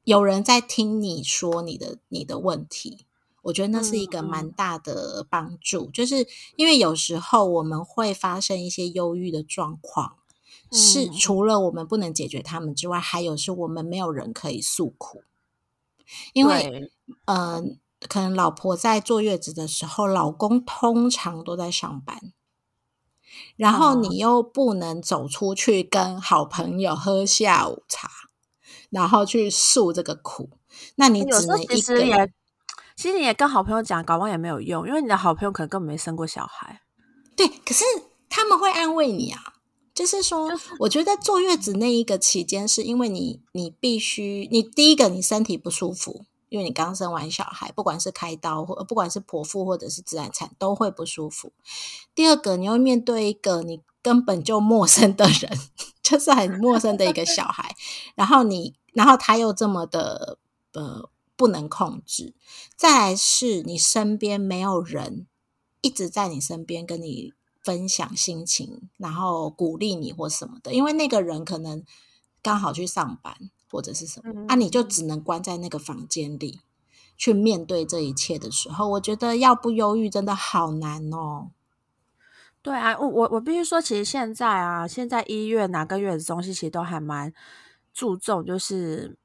[0.03, 3.05] 有人在听你说你的你的问题，
[3.43, 5.91] 我觉得那是一个蛮大的帮助。
[5.91, 10.15] 就是因为有时候我们会发生一些忧郁的状况，
[10.71, 15.21] 是除了我们不能解决他们之外，还有是我们没有人可以诉苦，
[16.33, 16.89] 因为，
[17.25, 17.77] 嗯。
[18.09, 22.33] 可能老婆在坐月子的时候，老公通常都在上班，
[23.55, 28.09] 然后你又不能走出去跟好朋友喝下午茶，
[28.89, 30.49] 然后去诉这个苦，
[30.95, 32.33] 那你只能一个人。
[32.97, 36.81] 其实你也跟好朋友讲，搞忘也没有用，因为你的好朋友可能根本没生过小孩。
[37.35, 37.83] 对，可是
[38.29, 39.41] 他们会安慰你啊，
[39.95, 46.25] 就是说，我觉得坐月子那一个期间，是因为你你必须，你第一个你身体不舒服。
[46.51, 51.53] 因为你刚生完小孩，不管是开刀或不管是剖腹或者是自然产，都会不舒服。
[52.13, 55.57] 第二个，你会面对一个你根本就陌生的人，
[56.03, 57.73] 就是很陌生的一个小孩，
[58.15, 60.39] 然后你，然后他又这么的
[60.73, 62.33] 呃不能控制。
[62.75, 65.27] 再来是你身边没有人
[65.79, 67.33] 一直在你身边跟你
[67.63, 71.81] 分享心情，然后鼓励你或什么的，因为那个人可能
[72.41, 73.49] 刚好去上班。
[73.71, 74.55] 或者是什么啊？
[74.55, 76.59] 你就只能关在那个房间里
[77.17, 81.51] 去面对这一切的时候，我觉得要不忧郁真的好难哦。
[82.63, 87.33] 对啊，我我我必须说，其实现在啊，现在医院哪个月子中心其实都还蛮
[87.91, 89.17] 注重，就是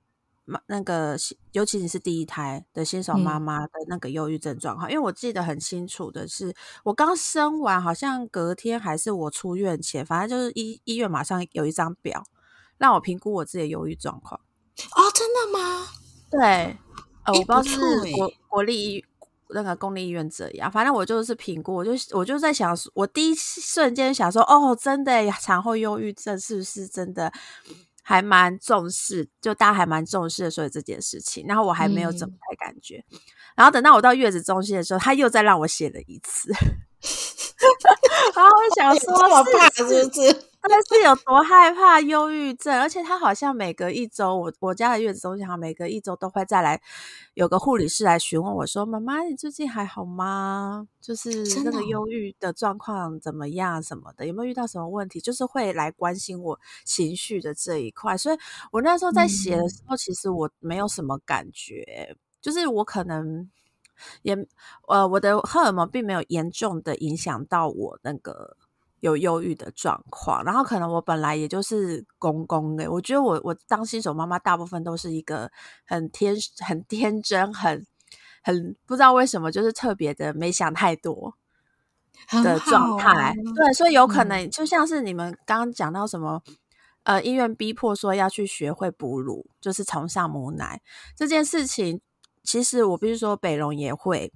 [0.66, 1.16] 那个
[1.52, 4.90] 尤其你是第一胎的新手妈妈的那个忧郁症状况。
[4.90, 6.54] 因为我记得很清楚的是，
[6.84, 12.24] 我刚生完，好像隔天还是我出院前，反正就是医医院马上有一张表。
[12.78, 14.40] 让我评估我自己的忧郁状况
[14.94, 15.86] 哦，真的吗？
[16.30, 16.76] 对，
[17.24, 17.78] 呃，我不知道是
[18.14, 19.04] 国国立医
[19.50, 27.32] 那个公立医院这样，反正我就是评估，我就我就在想，我第一瞬间想说，哦，真的产后忧郁症是不是真的
[28.02, 29.28] 还蛮重视？
[29.40, 33.04] 就大家还蛮重视的，所以这件事情，然后我还没有怎么太感觉，
[33.54, 36.50] 然后等到我到月子中心的时候，他又再让我写了一次，
[38.34, 40.42] 然后我想说，我怕是不是？
[40.68, 46.80] 但是有多害怕忧郁症，而且他好像每隔一周，我我家的月子中心好像每隔一周都会再来
[47.34, 50.88] 有个护理师来询问我说：“妈妈，你最近还好吗？
[51.00, 55.20] 就是那个忧郁的状况怎么样什么的，有没有遇到什么问题？
[55.20, 58.16] 就是会来关心我情绪的这一块。
[58.16, 58.38] 所以
[58.72, 63.48] 我那时候在写的时候，其实我没有什么感觉，就是我可能
[64.22, 64.36] 也
[64.88, 68.56] 呃，我的荷尔蒙并没有严重的影响到我那个。
[69.00, 75.50] 有忧郁的状况，然后可能我本来也就是公公的，我觉得我我当新手妈妈，大部分都是一个
[75.86, 77.86] 很天很天真，很
[78.42, 81.34] 很不知道为什么，就是特别的没想太多
[82.42, 83.34] 的状态。
[83.54, 86.42] 对，所以有可能就像是你们刚刚讲到什么，
[87.02, 90.80] 呃，医院逼迫说要去学会哺乳，就是崇尚母奶
[91.14, 92.00] 这件事情，
[92.42, 94.32] 其实我必须说北龙也会。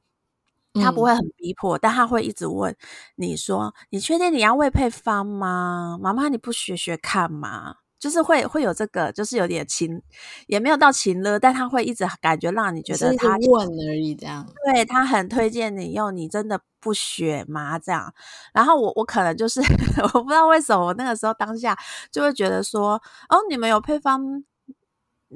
[0.74, 2.74] 他不会很逼迫，但他会一直问
[3.16, 5.98] 你说：“你确定你要喂配方吗？
[6.00, 10.00] 妈妈，你不学学看吗？”就是会会有这个，就是有点情，
[10.46, 14.46] 也没有到情了，但他会一直感觉让你觉得他问而已，这样。
[14.72, 17.78] 对他很推荐你用，你真的不学吗？
[17.78, 18.10] 这样。
[18.54, 19.60] 然后我我可能就是
[20.14, 21.76] 我不知道为什么，我那个时候当下
[22.10, 22.94] 就会觉得说
[23.28, 24.44] ：“哦，你们有配方，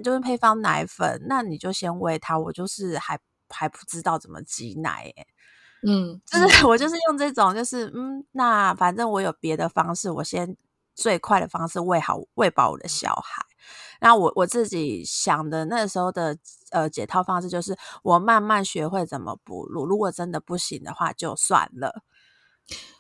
[0.03, 3.18] 就是配方奶粉，那你就先喂他。”我就是还。
[3.55, 5.27] 还不知道怎么挤奶，哎，
[5.87, 10.57] 嗯，就是 我就是用这种，就是嗯，那反正我有别的方式，我先
[10.95, 13.45] 最快的方式喂好喂饱我的小孩。
[14.01, 16.37] 那我我自己想的那时候的
[16.71, 22.03] 呃解套方式，就是我慢慢学会怎么哺乳，如果真的不行的话就算了。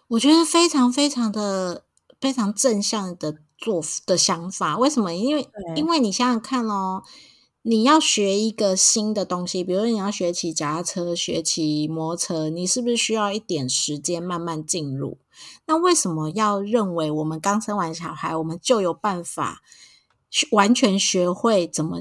[0.08, 1.84] 我觉得非常非常的
[2.20, 4.78] 非常正向的做的想法。
[4.78, 5.14] 为什么？
[5.14, 7.02] 因为因为你想想看哦。
[7.66, 15.16] 你要学一个新的东西，比如你要学骑脚踏车、学骑摩托车，你是不是需要一点时间慢慢进入？
[15.64, 19.62] 那为什么要认为我们刚生完小孩，我们就有办法
[20.50, 21.96] 完全学会怎么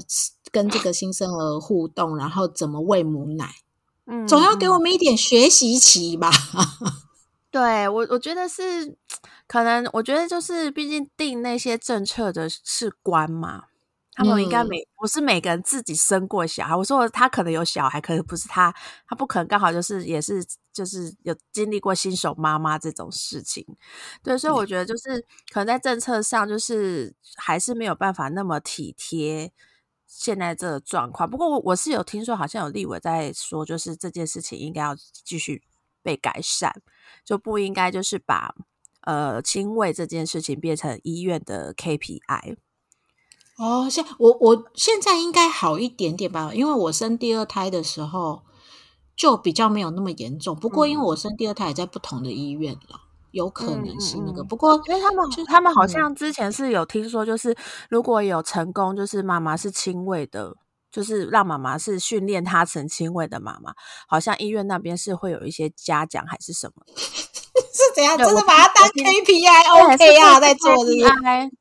[0.50, 3.54] 跟这个新生儿互动，然后怎么喂母奶？
[4.04, 6.30] 嗯，总要给我们一点学习期吧？
[7.50, 8.98] 对我，我觉得是
[9.48, 13.62] 可能，我觉得就是，毕竟定那些政策的是官嘛。
[14.14, 16.76] 他们应该每不是每个人自己生过小孩。
[16.76, 18.72] 我说他可能有小孩，可能不是他，
[19.08, 23.66] 他不可能刚好就是也是就是有经历过新手妈妈这种事情。
[24.22, 25.20] 对，所以我觉得就是
[25.52, 29.52] 可能在政策上就是还是没有办法那么体贴
[30.06, 31.28] 现在这个状况。
[31.28, 35.62] 不过我我是有听说，好像有立委在说，就是这件事情应该要继续
[36.02, 36.72] 被改善，
[37.24, 38.54] 就不应该就是把
[39.00, 42.56] 呃亲喂这件事情变成医院的 KPI。
[43.56, 48.42] 哦，现我我现在应该好一点点吧，因为我生第二胎的时候
[49.14, 50.56] 就比较没有那么严重。
[50.56, 54.42] 不过因为我生第二胎也在不同的医院了，有可能是那个。
[54.42, 57.56] 不过因为他们他们好像之前是有听说，就是
[57.88, 60.56] 如果有成功，就是妈妈是亲喂的，
[60.90, 63.72] 就是让妈妈是训练她成亲喂的妈妈，
[64.08, 66.84] 好像医院那边是会有一些嘉奖还是什么。
[67.72, 68.18] 是怎样？
[68.18, 70.90] 就是把它当 KPI？OK 啊，在做的。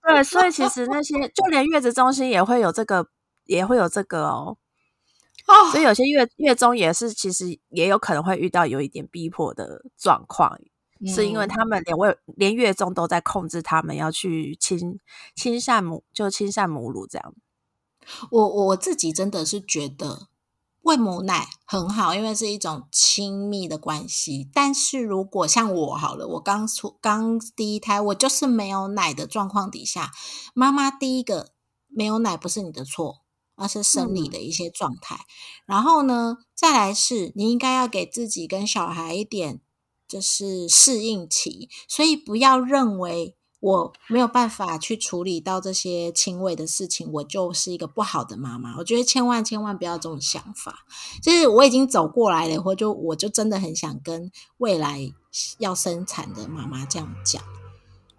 [0.02, 3.08] 对，所以其实那些就连月子中心也会有这个，
[3.46, 4.58] 也会有这个哦。
[5.46, 10.58] 哦，所以有些月月中也是，其实也有可能会遇到有一点逼迫的状况，
[11.06, 15.00] 是因为他们连为连月中都在控制他们要去亲
[15.36, 17.36] 亲善母，就亲善母乳这样。
[18.32, 20.28] 我我自己真的是觉得。
[20.84, 24.50] 喂母奶很好，因为是一种亲密的关系。
[24.54, 30.12] 但是如果像我好了，我刚出刚第一胎，我就是没有奶的状况底下，
[30.54, 31.54] 妈妈第一个
[31.88, 33.22] 没有奶不是你的错，
[33.56, 35.22] 而是生理的一些状态。
[35.66, 39.62] 然后呢，再来是你应该要给自己跟小孩一点
[40.06, 43.38] 就是适应期，所以不要认为。
[43.64, 48.76] 我没有办法去处理到这些轻微的事情，我就是一个不好的妈妈。
[48.78, 50.80] 我觉得千万千万不要这种想法，
[51.22, 55.00] 就是我已经走过来了，或就我就真的很想跟未来
[55.60, 57.42] 要生产的妈妈这样讲。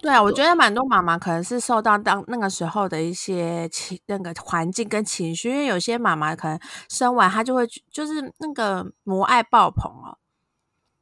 [0.01, 10.17] 对啊，我觉得蛮多妈妈可能是受到当那个时候的一些情那个环境跟情绪，因为有些妈妈可能生完她就会就是那个母爱爆棚哦。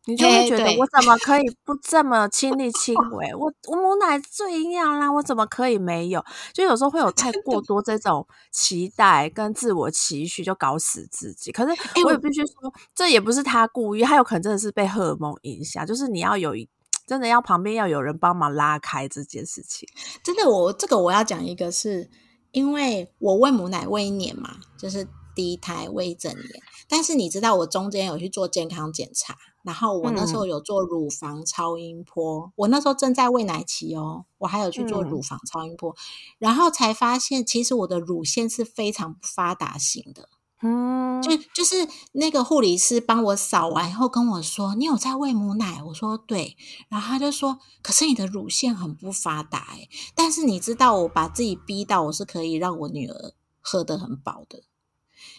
[0.06, 3.32] 你就会觉得我怎么可以 不这么亲力亲为？
[3.34, 6.24] 我我母奶最营养啦，我怎么可以没有？
[6.52, 11.52] 就有时候会有太过多这种期待跟自我期许，就搞死自己。
[11.52, 11.72] 可是
[12.04, 15.86] 我也必须说，这也不是他故意，他有可能真的是被荷尔蒙影响。
[15.86, 16.68] 就是你要有一
[17.06, 19.88] 真的要旁边要有人帮忙拉开这件事情。
[20.24, 22.10] 真的，我这个我要讲一个，是
[22.50, 26.48] 因为我喂母奶喂一年嘛，就是第一胎喂一整年。
[26.88, 29.36] 但是你知道，我中间有去做健康检查。
[29.62, 35.94] 然后我那时候有做乳房超音波，我那时候正在喂奶期哦，我还有去做乳房超音波，
[36.38, 40.28] 然后才发现其实我的乳腺是非常不发达型的，
[40.62, 46.56] 嗯，就就是那个护理师帮我扫完以后跟我说：“你有在喂母奶？”我说：“对。”
[46.90, 54.64] 然后他就说：“可是你的乳腺很不发达哎，但是你知道我把自己逼到我是可以让我女儿喝得很饱的，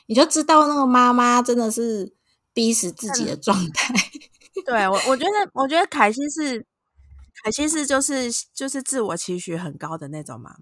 [0.06, 2.16] 你就知道那个妈妈真的是。”
[2.54, 3.94] 逼死自己的状态，
[4.66, 6.66] 对我，我觉得，我觉得凯西是
[7.44, 10.58] 凯西是就是就是自我期许很高的那种妈妈。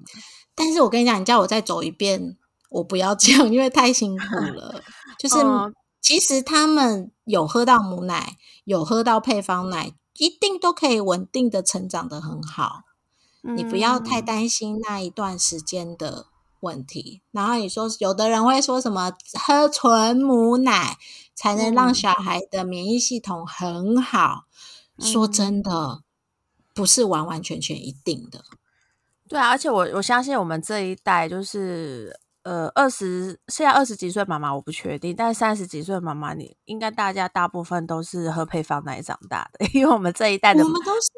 [0.55, 2.37] 但是我跟你讲，你叫我再走一遍，
[2.69, 4.81] 我不要这样，因为太辛苦 了。
[5.19, 5.35] 就是
[6.01, 12.83] 其实他们有喝到母奶，有喝到配方奶，一定都可以稳定的成长的很好。
[13.55, 16.27] 你不要太担心那一段时间的
[16.59, 17.21] 问题。
[17.31, 20.97] 然后你说，有的人会说什么喝纯母奶
[21.35, 24.45] 才能让小孩的免疫系统很好？
[24.99, 26.03] 说真的，
[26.73, 28.43] 不是完完全全一定的。
[29.27, 32.19] 对啊，而且我我相信我们这一代就是。
[32.43, 40.63] 呃，二十现在二十几岁妈妈我不确定，但三十几岁妈妈，你应该大家大部分都是喝配方奶长大的，因为我们这一代的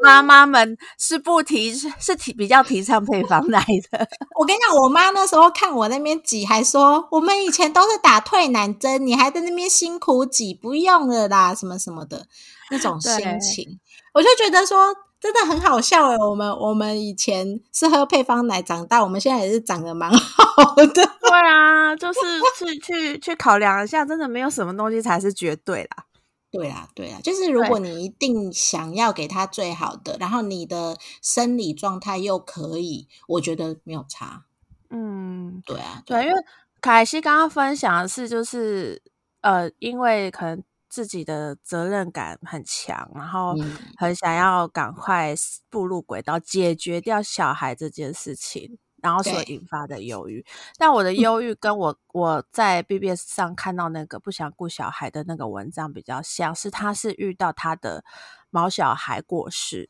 [0.04, 4.08] 妈妈们是不提是提比较提倡配方奶的。
[4.38, 12.26] 我跟你讲，我妈那时候看我那边挤，还说我们以前都是打退奶针，你还在那边辛苦挤，不用了啦，什么什么的
[12.70, 13.80] 那种心情，
[14.14, 14.94] 我就觉得说。
[15.24, 20.86] 真的很好笑诶，我们我们以前是喝配方奶长大，我们现在也是长得蛮好的。
[20.92, 22.20] 对啊，就是
[22.60, 26.08] 去去去考量一下，真的没有什么东西才是绝对啦。
[26.52, 34.44] 对啊，对啊，就是如果你一定想要给他最好的，然后你的生理状态又可以，我觉得没有差。
[34.90, 36.36] 嗯，对啊，对，因为
[36.82, 39.02] 凯西刚刚分享的是，就是
[39.40, 40.62] 呃，因为可能。
[40.94, 43.56] 自己的责任感很强，然后
[43.98, 45.34] 很想要赶快
[45.68, 50.46] 步入轨道，解决掉小孩这件事情，然后所引发的忧郁。
[50.78, 58.06] 但我的忧郁跟我我在 BBS 上看到那个不想顾小孩的那个文章比较像，是他是遇到他的
[58.52, 59.90] 毛小孩过世，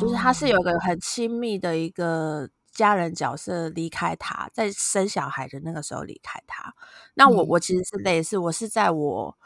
[0.00, 6.72] 就是他是有个很亲密的一个家人角色离开他，在生小孩的那个时候离开他。
[7.12, 9.36] 那我我其实是类似，我是在我。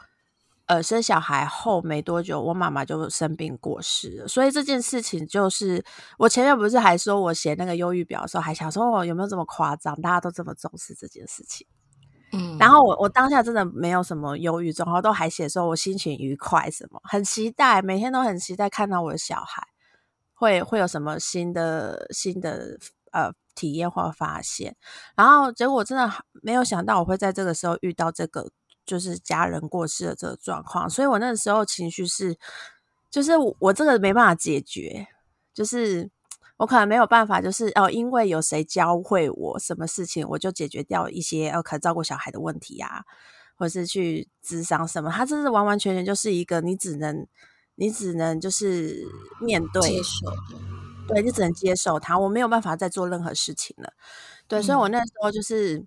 [0.67, 4.27] 呃，生小孩后没多久，我妈妈就生病过世了。
[4.27, 5.81] 所以这件事情就是，
[6.17, 9.95] 我前面不是还说我写那个忧郁表的时候，还想说哦，有没有这么夸张？
[10.01, 11.65] 大家都这么重视这件事情。
[12.33, 19.65] 嗯，然后我我当下真的没有什么忧郁状况，都还写说我心情愉快，什么很期待，每天都很期待看到我的小孩
[20.33, 22.77] 会会有什么新的新的
[23.13, 24.75] 呃体验或发现。
[25.15, 26.11] 然后结果真的
[26.43, 28.49] 没有想到我会在这个时候遇到这个。
[28.87, 32.37] 就是家人过世的这个状况，所以我那个时候情绪是，
[33.11, 35.07] 就是我这个没办法解决，
[35.53, 36.09] 就是
[36.55, 43.03] 我可能没有办法，就是哦，因为有谁教会我什么事情，我就解决掉一些呃可能照顾小孩的问题啊，
[43.57, 47.27] 或者是去智商什么，他真是完完全全就是一个你只能
[47.75, 49.05] 你只能就是
[49.41, 50.31] 面对接受，
[51.09, 53.91] 对你只能接受他，我没有办法再做任何事情了，
[54.47, 55.85] 对，所以我那时候就是。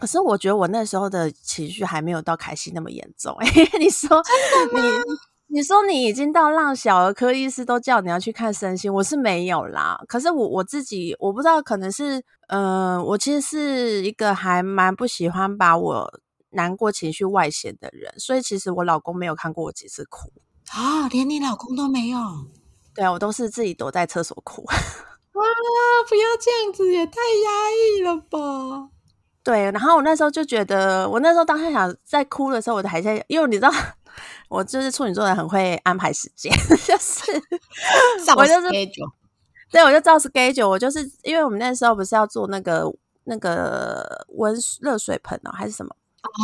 [0.00, 3.34] 可是我觉得我那时候的情绪还没有到凯西那么严重。
[3.36, 3.46] 哎，
[3.78, 4.22] 你说
[4.72, 10.00] 你你说你已经到让小儿科医师都叫你要去看身心，我是没有啦。
[10.08, 16.20] 可是我我自己我不知道，可能是嗯，我其实是一个还蛮不喜欢把我
[16.50, 20.32] 难过情绪外显的人，所以其实我老公没有看过我几次哭
[20.70, 22.18] 啊，连你老公都没有。
[22.94, 24.64] 对啊，我都是自己躲在厕所哭。
[24.68, 25.40] 啊，
[26.08, 28.88] 不要这样子，也太压抑了吧。
[29.44, 33.70] 对，然后我那时候就觉得，我那时候当下想在哭的时候，我还在，因为你知道，
[34.48, 36.52] 我就是处女座的，很会安排时间，
[36.86, 37.22] 就是
[38.36, 38.68] 我就是，
[39.70, 42.84] 对，我就照 schedule，我就是因为我们那时候不是要做那个
[43.24, 45.94] 那个温热水盆哦，还是什么，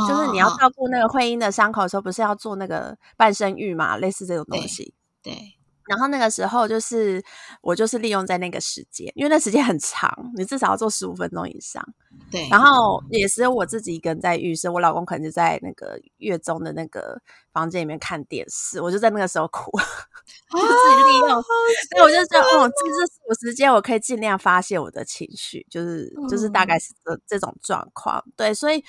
[0.09, 5.58] 就是你要照顾那个会阴的伤口的时候，不是要做那个半身浴嘛，类似这种东西，对。
[5.89, 7.22] 然后那个时候就是
[7.62, 11.82] 我就是利用在那个时间，因为那时间很长，你至少要做十五分钟以上。
[12.30, 12.47] 对。
[12.51, 17.20] 然后也是我自己一个人在浴室，我老公可能就在那个月中的那个
[17.53, 19.70] 房间里面看电视，我就在那个时候哭，
[20.51, 21.28] 就自己利用。
[21.43, 28.24] 所以我就说，哦，这这是我时间，我可以尽量发泄我的情绪，就是就是大概是这这种状况。
[28.36, 28.84] 对，所以。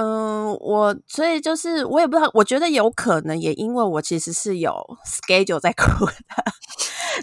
[0.00, 4.72] 嗯，我所以就是我也不知道，我觉得有可能也因为我其实是有
[5.04, 6.12] schedule 在哭的，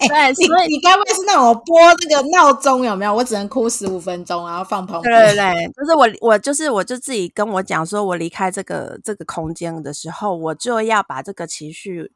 [0.09, 3.15] 对，所以你该不会是那种播那个闹钟有没有？
[3.15, 5.25] 我只能哭十五分钟，然后放旁边。
[5.25, 12.11] 对对对，就是我我就是我就自己跟我讲说，我离开这个这个空间的时候，我就要把这个情绪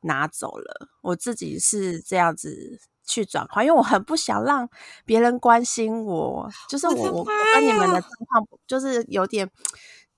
[0.00, 0.88] 拿走了。
[1.02, 2.80] 我自己是这样子
[3.10, 4.68] 去转化，因为我很不想让
[5.04, 9.50] 别人关心我，就是我我跟你们的状况就是有点。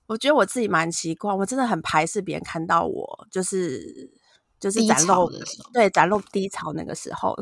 [0.05, 4.11] 我觉得我自己蛮奇怪，我真的很排斥别人看到我，就是
[4.63, 5.29] 就是展露
[5.73, 7.35] 对展露低潮那个时候，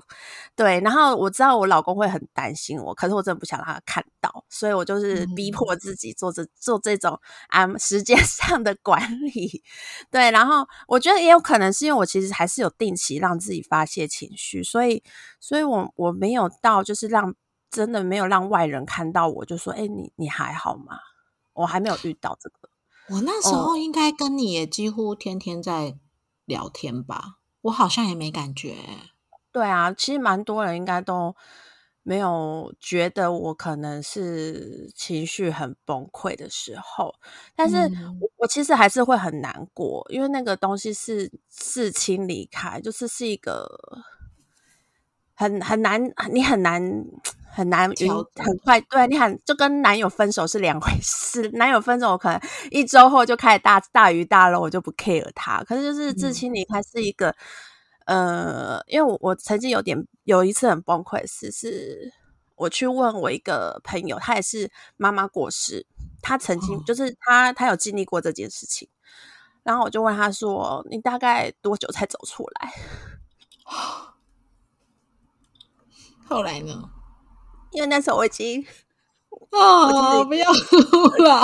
[0.55, 0.79] 对。
[0.79, 7.19] 然后我知道我老公会很担心我，可是我真的不想让他看到，所以我就是逼迫自己做这做这种
[7.49, 9.61] 啊时间 上的管理，
[10.09, 10.31] 对。
[10.31, 15.03] 然后我觉得也有可能是因为我其实还是有定期让自己发泄情绪，所以
[15.39, 17.35] 所以我我没有到就是让
[17.69, 20.97] 真的没有让外人看到我就说，哎，你你还好吗？
[21.53, 22.69] 我还没有遇到这个，
[23.09, 25.97] 我那时候应该跟你也几乎天天在
[26.51, 28.75] 聊天吧，我好像也没感觉。
[29.51, 31.35] 对啊，其实蛮多人应该都
[32.03, 37.13] 没有觉得我可能是情绪很崩溃的时候，
[37.55, 37.77] 但是
[38.19, 43.67] 我我其实还是会很难过，因为那个东西是是亲离开，就是是一个
[45.41, 45.99] 很很难，
[46.31, 46.81] 你很难
[47.51, 52.39] 很难很快，对你很就跟男友分手是两回事，男友分手我可能
[52.69, 57.35] 一周后就开始大大鱼大肉，我就不 care 他，可是就是至亲离开是一个。
[58.05, 62.11] 呃，因为我我曾经有点有一次很崩溃的事，是
[62.55, 65.85] 我去问我一个朋友，他也是妈妈过世，
[66.21, 68.89] 他曾经就是他他有经历过这件事情，
[69.63, 72.73] 然后我就问他说：“你大概多久才走出来？”
[76.31, 76.89] 后来呢？
[77.71, 78.65] 因为那时候我已经
[79.51, 81.41] 啊，不要哭了，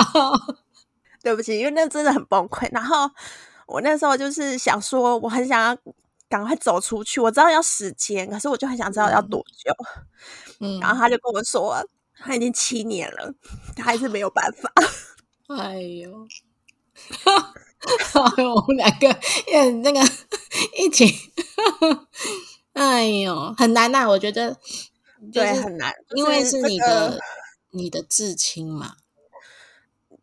[1.22, 2.68] 对不起，因为那真的很崩溃。
[2.72, 3.10] 然后
[3.66, 5.76] 我那时候就是想说，我很想要。
[6.30, 7.22] 赶快走出去！
[7.22, 9.74] 我知道要时间，可是我就很想知道要多久。
[10.60, 11.82] 嗯，然后他就跟我说，
[12.18, 13.32] 他已经七年了，
[13.74, 14.70] 他还是没有办法。
[15.56, 16.28] 哎呦，
[18.36, 19.06] 哎呦，我们两个
[19.46, 20.02] 也那个
[20.76, 21.06] 一起，
[22.78, 24.08] 哎呦，很难呐！
[24.08, 24.56] 我觉得
[25.32, 27.20] 对很难，因为是你的
[27.70, 28.96] 你的至亲嘛。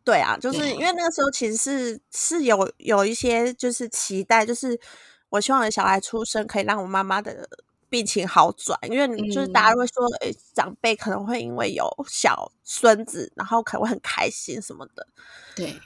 [0.04, 4.80] 对啊，就是因为那个时候其实是是有有一些就是期待，就是。
[5.28, 7.48] 我希望的小孩出生可以让我妈妈的
[7.88, 15.08] 病情好转，因为就是大家会说，哎，长辈可能会因为有小孙子，然后可能会很开心什么的。
[15.56, 15.80] 对，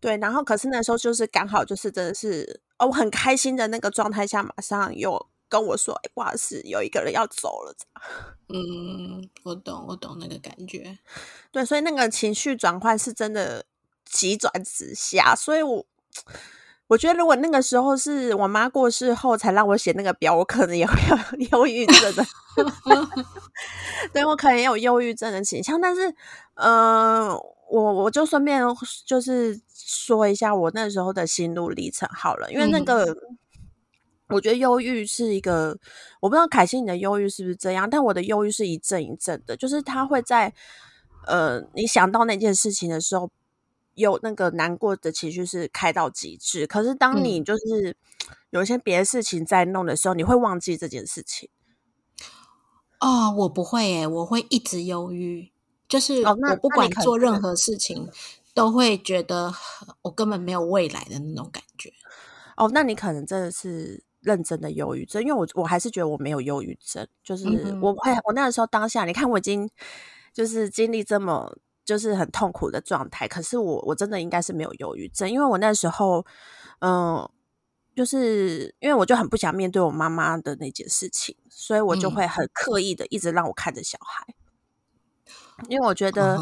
[0.00, 7.74] 对，然后可是那时候就是刚好就是真的是哦，我很开心的那个状态下，马上又跟我说，哎，不好意思，有一个人要走了。
[8.48, 10.98] 嗯，我懂，我懂那个感觉。
[11.50, 13.64] 对，所以那个情绪转换是真的
[14.04, 15.86] 急转直下，所以我。
[16.86, 21.16] 我觉得如果那个时候是我妈过世后才让我写那个表，我可能也会有
[21.58, 22.24] 忧郁症的。
[24.12, 26.14] 对我可能也有忧郁症的倾向，但是，
[26.54, 27.28] 嗯，
[27.70, 28.62] 我我就顺便
[29.06, 33.16] 就是说一下我那时候的心路历程好了，因为那个
[34.28, 35.76] 我觉得忧郁是一个，
[36.20, 40.52] 我不知道凯西你的忧郁是不是这样，但我的忧郁是一阵一阵的，就是他会在
[41.26, 43.30] 呃你想到那件事情的时候。
[43.94, 47.96] 有那个难过的情绪是开到极致，可是当你就是
[48.50, 51.48] 有一些别的事情在弄的时候，你会忘记这件事情。
[53.00, 55.50] 哦，我不会诶，我会一直忧郁，
[55.88, 58.08] 就是我不管做任何事情，
[58.54, 59.52] 都会觉得
[60.02, 61.92] 我根本没有未来的那种感觉。
[62.56, 67.46] 哦，那你可能真的是认真的忧郁症，因为我我还是觉得我没有忧郁症，就是
[67.80, 69.68] 我会我那个时候当下，你看我已经
[70.32, 71.56] 就是经历这么。
[71.84, 76.24] 就是很痛苦的状态，可是我我真的应该是没有忧郁症，因为我那时候，
[76.80, 77.28] 嗯，
[77.94, 84.34] 就是因为我就很不想面对我妈妈的那件事情，所以我就会很刻意的一直让我看着小孩，
[85.68, 86.38] 因为我觉得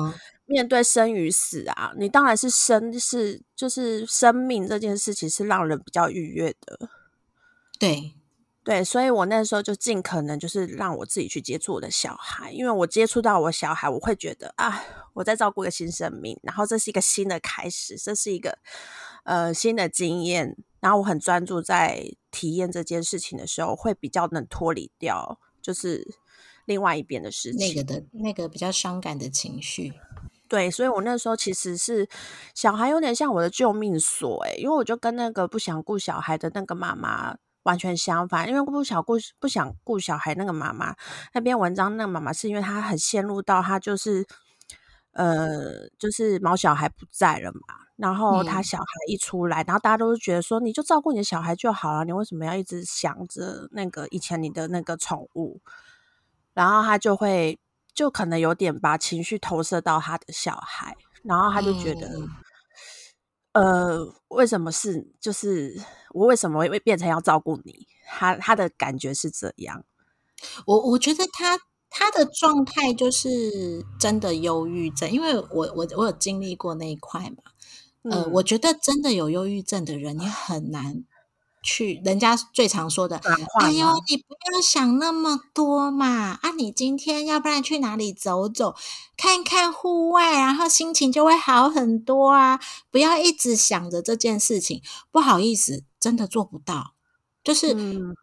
[0.47, 6.89] 面对生与死啊，你当然是生是就是生命这件事情是让人比较愉悦的，
[7.79, 8.15] 对。
[8.65, 14.81] 对，所以我那时候就尽可能就是让我自己去接触我的小孩，因为我接触到我小孩，我会觉得啊，
[15.15, 18.57] 我在照顾一个新生命，然后这是一个新的开始，这是一个
[19.25, 26.15] 呃新的经验，然后我很专注在体验这件事情的时候，会比较能脱离掉就是
[26.65, 29.93] 另外一边的事情，那个的那个比较伤感的情绪。
[30.49, 32.09] 对，所以我那时候其实是
[32.55, 37.37] 小孩有点像我的救命锁，诶，因为我就跟那个不想顾小孩的那个妈妈。
[37.65, 40.95] 完全相反，因为不想顾不想顾小孩那个妈妈
[41.33, 44.27] 那篇文章，那个妈妈是因为她很陷入到她就是
[45.13, 47.61] 呃，就是毛小孩不在了嘛，
[47.97, 55.61] 然后她小孩一出来，然后大家都是觉得说，你就照顾你的小孩就好了，你为什么要一直想着那个以前你的那个宠物？
[56.55, 57.59] 然后她就会
[57.95, 62.09] 就可能有点把情绪投射到她的小孩，然后她就觉得。
[63.53, 65.79] 呃，为什么是就是
[66.11, 67.87] 我为什么会变成要照顾你？
[68.07, 69.85] 他他的感觉是这样。
[70.67, 71.59] 我我觉得他
[71.91, 77.37] 他的状态就是真的忧郁症，因为我我我有经历过那一块嘛。
[78.11, 81.05] 呃，我觉得真的有忧郁症的人，你很难。
[81.63, 83.17] 去人家最常说的，
[83.61, 86.39] 哎呦，你不要想那么多嘛！
[86.43, 88.75] 啊，你今天要不然去哪里走走，
[89.17, 92.61] 看看户外，然后心情就会好很多啊！
[92.91, 94.83] 不要一直想着这件事情。
[95.13, 96.95] 不好意思，真的做不到。
[97.45, 97.75] 就是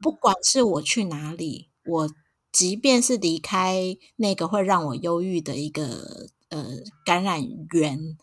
[0.02, 2.10] 不管是我去哪里，我
[2.52, 6.66] 即便是离开那个会让我忧郁的一个呃
[7.06, 8.18] 感染源，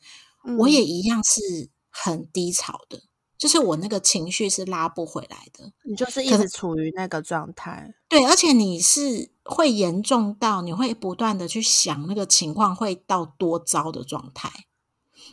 [0.58, 3.02] 我也一样是很低潮的。
[3.38, 7.94] 就是我那个情绪是拉不回来的，你就是一直处于那个状态。
[8.08, 14.66] 对，而且你是会严重到你会不断的去想那个情况会到多糟的状态，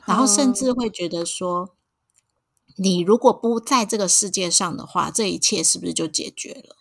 [0.05, 1.69] 然后甚至会觉得说，
[2.77, 6.75] 你如果不在这个世界上的话，这一切是不是就解决了？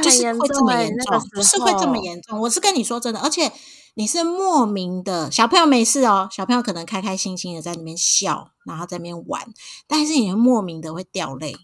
[0.00, 2.40] 就是会这么严重，不是会这么严重。
[2.40, 3.52] 我是跟你说真的，而且
[3.98, 9.54] 你是莫名的，小朋友没事哦，小朋友可能开开心心的在那边笑，然后在那边玩，
[9.86, 11.56] 但是你会莫名的会掉泪。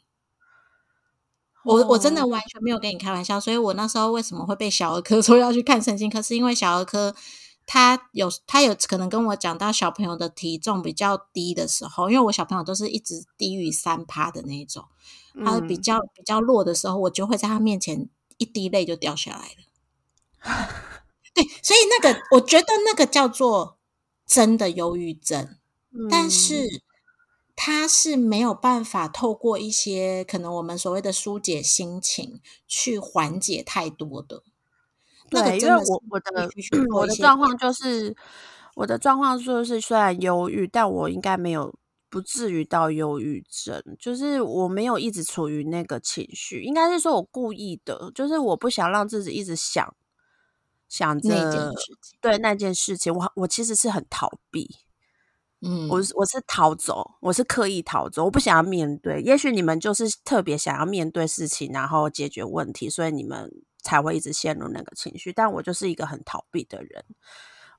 [1.63, 7.15] 我我真的完全没有跟你开玩笑，所以我那时候为什么会被小儿科 说要去看神经科，是因为小儿科
[7.67, 14.87] 他有他有可能跟我讲到小朋友的体重比较低的时候，因为我小朋友都是一直低于三趴的那种。
[15.45, 18.09] 他比较比较弱的时候，我就会在他面前
[18.39, 20.83] 一滴泪就掉下来了。
[21.35, 23.79] 对，所以那个我觉得那个叫做
[24.27, 25.57] 真的忧郁症，
[26.11, 26.83] 但是
[27.57, 34.43] 他是没有办法透过一些可能我们所谓的疏解心情去缓解太多的。
[35.31, 36.51] 对，因为我我的
[36.95, 38.15] 我的状况就是
[38.75, 41.75] 我的状况就是虽然忧郁，但我应该没有。
[42.13, 49.95] 不至于到忧郁症，就是我没有一直处于那个情绪，应该是说我故意的，就是我不想让自己一直想
[50.93, 51.73] 想着
[52.21, 54.69] 对那件事情，我我其实是很逃避，
[55.63, 59.23] 嗯，我我是逃走，我是刻意逃走，我不想要面对。
[59.23, 63.51] 也许你们就是特别想要面对事情，然后解决问题，所以你们
[63.83, 65.33] 才会一直陷入那个情绪。
[65.33, 67.03] 但我就是一个很逃避的人。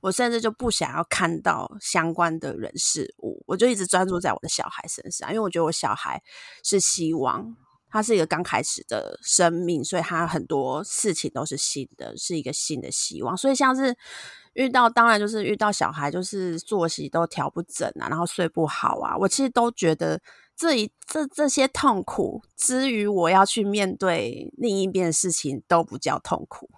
[0.01, 6.24] 我甚至就不想要看到相关的人事物，我就一直专注在我的小孩身上，因为我觉得我小孩
[6.64, 7.55] 是希望，
[7.94, 13.38] 他是一个刚开始的生命，所以它很多事情都是新的，是一个新的希望。
[13.38, 13.96] 所以像是
[14.54, 20.20] 遇到，当然就是遇到小孩，就是作息都调不整啊，然后睡不好啊，我其实都觉得
[20.56, 26.72] 这一这这些痛苦之余，我要去面对另一边的事情都不叫痛苦。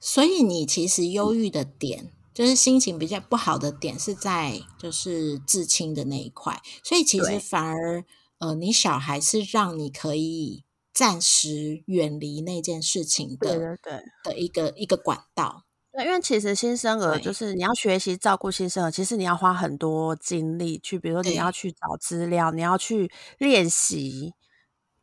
[0.00, 6.58] 所以你其实忧郁的点，就是心情比较不好的点，是在就是至亲的那一块。
[6.82, 8.04] 所以其实反而，
[8.44, 15.64] 呃，你小孩是让你可以暂时远离那件事情的，对对对的一个一个管道。
[15.90, 24.34] 对，因为其实新生儿就是你要学习照顾新生儿，其实你要花很多精力去，比如说你要去找资料，你要去练习。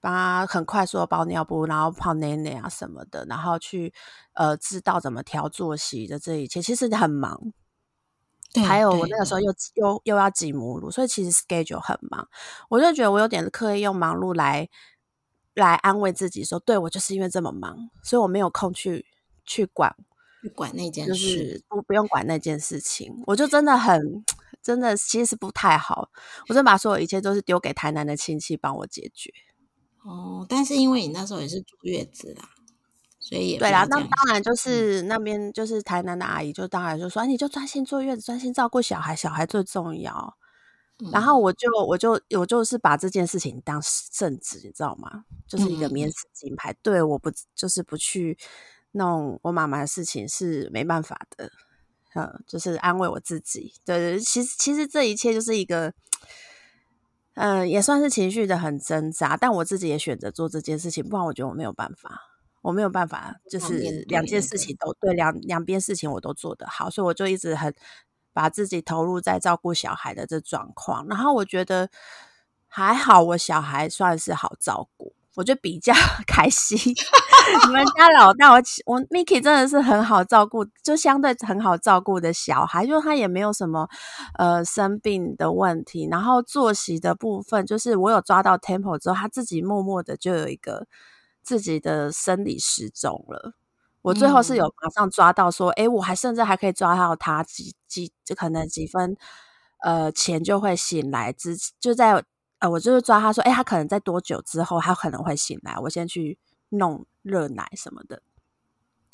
[0.03, 3.93] 帮他很快速的包尿布，然后泡奶奶啊什么的，然后去
[4.33, 7.53] 呃知道怎么调作息的这一切，其实很忙。
[8.65, 12.27] 还有我那个时候又又又要挤母乳，所以其实 schedule 很忙。
[12.69, 14.67] 我就觉得我有点刻意用忙碌来
[15.53, 19.05] 来安慰自己，说对我就是因为这么忙，所以我没有空去
[19.45, 19.95] 去管
[20.41, 23.23] 去管那件事，不不用管那件事情。
[23.27, 24.25] 我就真的很
[24.61, 26.09] 真的其实不太好，
[26.49, 29.31] 我真把所有一切都是丢给台南的亲戚帮我解决。
[30.03, 32.49] 哦，但是因为你那时候也是坐月子啦，
[33.21, 40.35] 所以对啦，那当然就是那边就是台南的阿姨，就当然就说你就专心坐月子，专心照顾小孩，小孩最重要。
[41.11, 45.23] 然后我就我就我就是把这件事情当圣旨，你知道吗？
[45.47, 46.75] 就是一个免死金牌。
[46.81, 48.37] 对，我不就是不去
[48.91, 51.51] 弄我妈妈的事情是没办法的，
[52.15, 53.73] 嗯，就是安慰我自己。
[53.85, 55.93] 对对，其实其实这一切就是一个。
[57.35, 62.21] 嗯，也算是情绪的很挣扎，但我自己也选择做这件事情，不然我觉得我没有办法，
[62.61, 67.73] 我没有办法，就是两件事情都对，两两边事情我都做得好，所以我就一直很
[68.33, 71.89] 把自己投入在照顾小孩的这状况，然后我觉得
[72.67, 75.13] 还好，我小孩算是好照顾。
[75.35, 75.93] 我就比较
[76.27, 76.77] 开心，
[77.65, 83.87] 你们家老大我我 Miki 真的是很好照顾，就相对很好照顾的小孩，就他也没有什么
[84.37, 90.85] 呃生病的问题，然后作息的部分，就是我有抓到 Temple 之后，他自己默默的就有一个
[91.43, 93.53] 自己的生理时钟了。
[94.01, 99.15] 我最后是有马上抓到说，哎，我还甚至还可以抓到他几几就可能几分
[99.83, 102.23] 呃前就会醒来，之就在。
[102.61, 106.37] 呃，我就是抓他说，哎，他可能在多久之后，他可能会醒来，我先去
[106.69, 108.21] 弄热奶什么的，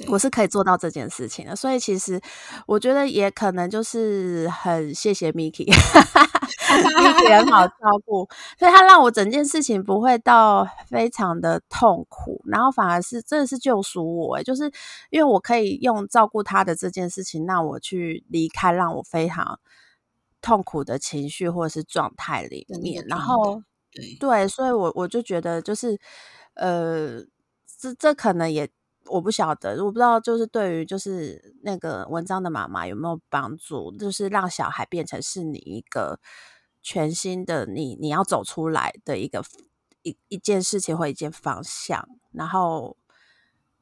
[0.08, 1.56] 我是可以做到这件事情的。
[1.56, 2.20] 所以其实
[2.68, 5.72] 我觉得也可能就是很谢谢 Miki，Miki
[7.38, 8.28] 很好 照顾，
[8.60, 14.72] 所以他让我整件事情不会到非常的痛苦，然后反而是真的是救赎我，就是
[15.10, 19.60] 因为我可以用照顾他的这件事情，让我去离开，让我非常。
[20.40, 23.62] 痛苦的情绪或者是状态里面，然后
[24.20, 26.00] 对，所以我我就觉得就是，
[26.54, 27.20] 呃，
[27.80, 28.70] 这这可能也
[29.10, 36.20] 我不晓得，我不知道，就是对于就是那个文章的妈妈有没有帮助，就是让小孩变成是你一个
[36.82, 39.44] 全新的你，你要走出来的一个
[40.04, 42.98] 一一件事情或一件方向，然后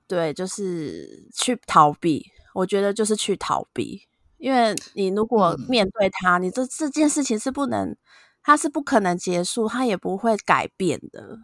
[0.07, 2.31] 对，就是去逃避。
[2.53, 4.07] 我觉得就是去逃避，
[4.37, 7.97] 因为你如果面对他，你这这件事情是不能，
[8.41, 11.39] 他是不可能结束，他也不会改变的。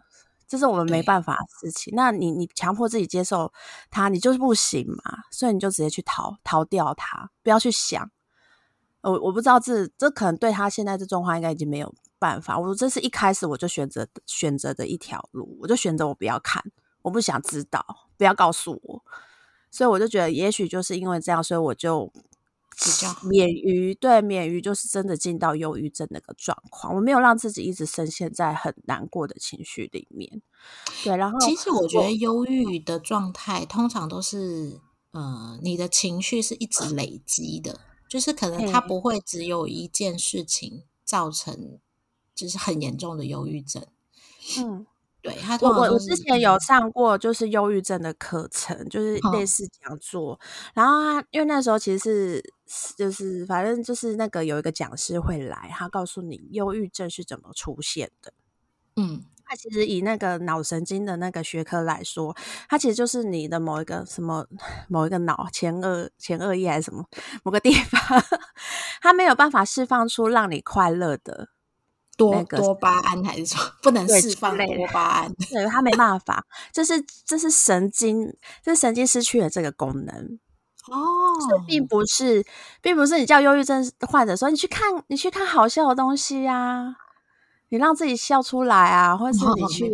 [0.52, 1.94] 这是我们没办法的事情。
[1.96, 3.50] 那你你强迫自己接受
[3.90, 5.20] 他，你就是不行嘛。
[5.30, 8.10] 所以你就直接去逃逃掉他，不要去想。
[9.00, 12.58] 我我不知道这这可能对他现在这状况应该已经没有办法。
[12.58, 16.62] 我说这是一开始我就选择选择的一条路，我就选择我不要看，
[17.00, 17.82] 我不想知道，
[18.18, 19.02] 不要告诉我。
[19.70, 22.12] 所以我就觉得，也许就是因为这样，所以我就。
[22.76, 30.42] 比较免于对免于就是真的进到忧郁症那个状况，我没有让自己一直深陷在很难过的情绪里面。
[31.04, 34.80] 对，然后其实我觉得忧郁的状态通常都是，
[35.12, 41.78] 呃，你的情绪是一直累积的，就是可能它不会只有一件事情造成，
[42.34, 43.86] 就是很严重的忧郁症。
[44.58, 44.86] 嗯。
[45.22, 50.38] 对，我我我之前有上过就是忧郁症的课程，就是类似讲座。
[50.74, 58.32] 然后他因为那时候其实是就是反正就是那个有一个讲师会来，他告诉你忧郁症是怎么出现的。
[58.96, 62.36] 嗯，他其实以那个脑神经的那个学科来说，
[62.68, 64.46] 它其实就是你的某一个什么
[64.88, 67.04] 某一个脑前额前额叶还是什么
[67.44, 68.00] 某个地方，
[69.00, 71.48] 它没有办法释放出让你快乐的。
[72.16, 75.34] 多多巴胺还是说不能释放多巴胺？
[75.50, 80.38] 对，他没办法，这是这是神经，这是神经失去了这个功能
[80.88, 80.98] 哦。
[81.48, 82.44] 这并不是，
[82.82, 86.94] 并不是你叫忧郁症患者说你去看你去看好笑的东西呀，
[87.70, 89.90] 你让自己笑出来啊，或者是你 去，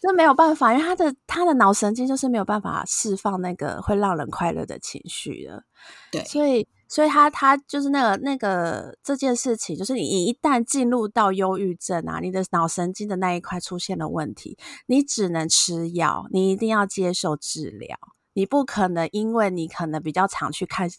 [0.00, 5.64] 这没有办法，因为他的他的脑神经就是没有办法释放那个会让人快乐的情绪的，
[6.12, 6.68] 对，所以。
[6.90, 17.96] 所以他他就是那个那个这件事情，就是你一旦进入到忧郁症啊，你的脑神经的那一块出现了问题，你只能吃药，你一定要接受治疗，
[18.32, 20.90] 你不可能因为你可能比较常去看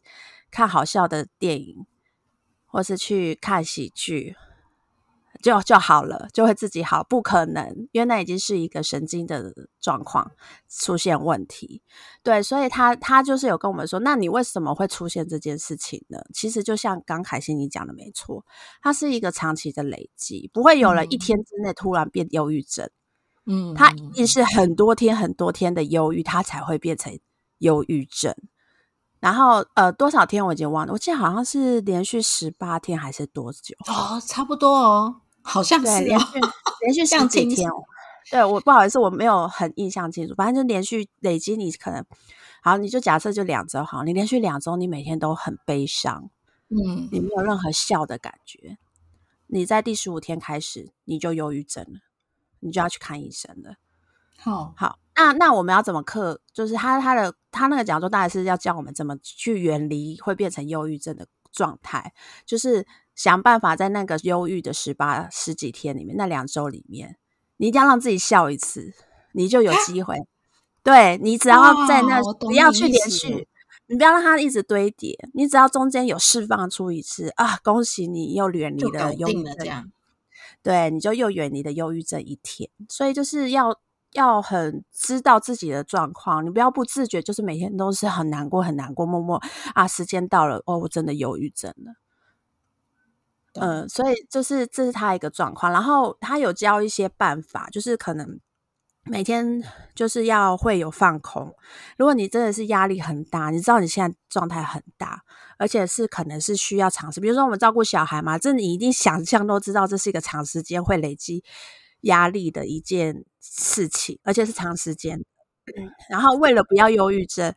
[0.49, 1.85] 看好笑的电影，
[2.65, 4.37] 或是去看喜剧。
[5.41, 10.31] 就就好了，就会自己好，不可能，因为那已经是一个神经的状况
[10.69, 11.81] 出现问题。
[12.21, 16.19] 对，所以他他就是有跟我们说，那你为什么会出现这件事情呢？
[16.33, 18.45] 其实就像刚凯欣你讲的没错，
[18.81, 22.89] 它是一个长期的累积，不会有了一天之内突然变忧郁症。
[23.47, 27.19] 嗯，他一定是很多天很多天的忧郁，他才会变成
[27.57, 28.35] 忧郁症。
[29.21, 33.73] 然后呃，多少天我已经忘了，我记得好像是连续十八天还是多久？
[33.87, 35.21] 哦，差不多哦。
[35.43, 36.39] 好像是连续
[36.81, 37.69] 连续十几天，
[38.29, 40.35] 对我不好意思，我没有很印象清楚。
[40.35, 42.05] 反正就连续累积，你可能
[42.61, 46.29] 好，你就假设就两周好，你连续两周，你每天都很悲伤，
[46.69, 48.77] 嗯，你没有任何笑的感觉。
[49.47, 51.99] 你在第十五天开始，你就忧郁症了，
[52.59, 53.75] 你就要去看医生了。
[54.41, 56.41] 好，好，那那我们要怎么克？
[56.53, 62.13] 就是他他的他那个讲座，大概是要教我们怎么去远离会变成忧郁症的状态，
[62.45, 62.85] 就是。
[63.13, 67.17] 想办法在那个忧郁的十八十几天里面，那两周里面，
[67.57, 68.93] 你一定要让自己笑一次，
[69.33, 70.15] 你就有机会。
[70.81, 73.47] 对你只要在那，不要去连续，
[73.87, 75.29] 你不要让它一直堆叠。
[75.33, 79.91] 你只要中间有释放出一次啊，恭喜你又远离了忧郁症。
[80.63, 82.71] 对，你就又远离了忧郁症一天。
[82.87, 83.77] 所以就是要
[84.13, 89.41] 要很知道自己的状况，你不要不自觉，就是每天都是很难过很难过，默默
[89.73, 91.93] 啊，时间到了哦，我真的忧郁症了。
[93.53, 98.39] 嗯，所以就是这是他一个状况，然后他有教一些办法，就是可能
[99.03, 99.61] 每天
[99.93, 101.53] 就是要会有放空。
[101.97, 105.23] 如果你真的是压力很大，你知道你现在状态很大，
[105.57, 111.43] 而且是可能是需要尝试，比如说我们照顾小孩嘛，这你一定想象都知道，这是一个长时间会累积
[112.01, 115.23] 压力的一件事情，而且是长时间。
[116.09, 117.53] 然后为了不要忧郁症，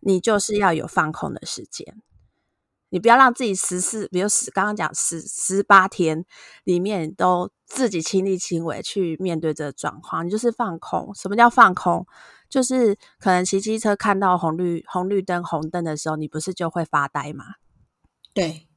[0.00, 2.02] 你就是要有放空的时间。
[2.90, 6.24] 你不要让自己十四，比如十刚刚讲十十八天
[6.62, 11.12] 里面都自己亲力亲为去面对这个状况，你就是放空。
[11.14, 12.06] 什么叫放空？
[12.48, 17.44] 就是可能骑机车看到红绿红绿灯红灯的时候，你不是就会发呆吗？
[18.32, 18.68] 对，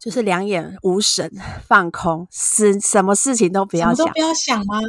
[0.00, 1.30] 就是两眼无神，
[1.68, 4.80] 放空，是什么事情都不要想，都不要想吗？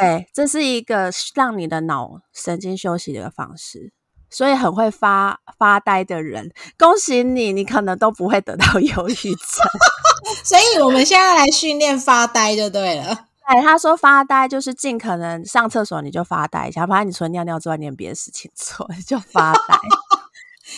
[0.00, 3.92] 对，这是一个让你的脑神经休息的一个方式。
[4.30, 9.64] 所以很会发发呆的人，恭喜你，你可能都不会得到 忧郁症。
[10.42, 13.26] 所以我们现在来训练发呆就对了。
[13.46, 19.78] 哎，他说发呆就是尽可能上厕所你就发呆一下，反正你除了尿尿之外，你也别的事情做，就发呆。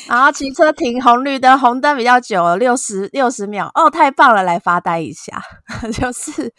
[0.09, 5.43] 然后骑车停红绿灯，红灯比较久，六十六十秒，哦，太棒了，来发呆一下，
[5.93, 6.53] 就是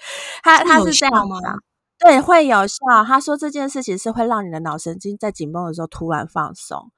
[0.43, 1.38] 他他是这样吗？
[1.99, 2.77] 对，会有效。
[3.05, 6.91] 他说这件事情是会让你的脑神经在紧绷的时候突然放松。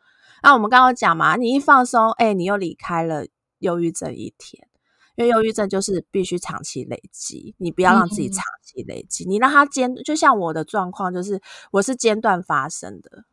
[0.44, 3.26] 那我们刚刚讲嘛，你一放松，哎，你又离开了
[3.60, 4.68] 忧郁症一天，
[5.16, 13.24] 因为忧郁症就是必须长期累积，你不要让自己长期累积，你让它间，就像我的状况，就是我是间断发生的。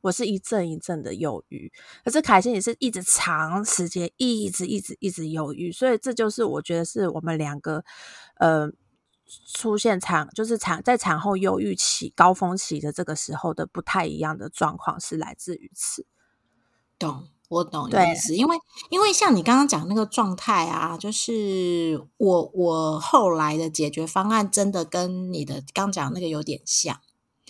[0.00, 1.72] 我是一阵一阵的忧郁，
[2.04, 7.84] 可是凯欣也是一直长时间一直一直一直忧郁，所以这就是我觉得是我们两个
[8.36, 8.70] 呃
[9.52, 16.06] 出现产就是产在产后忧郁期高峰期的这个时候的不太一样的状况是来自于此。
[16.96, 18.56] 懂，我懂意思，因为
[18.90, 27.00] 因为像你刚刚讲那个状态啊，就是我我后来的解决方案真的跟你的刚讲那个有点像，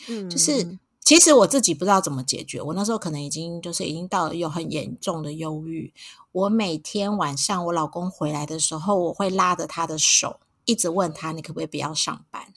[0.08, 0.78] 嗯，就是。
[1.08, 5.94] 其实我自己不知道怎么解决，我那时候可能已经就是已经到了有很严重的忧郁。
[6.32, 12.52] 我每天晚上我老公回来的时候，我会拉着他的手，一直问他你可不可以不要上班？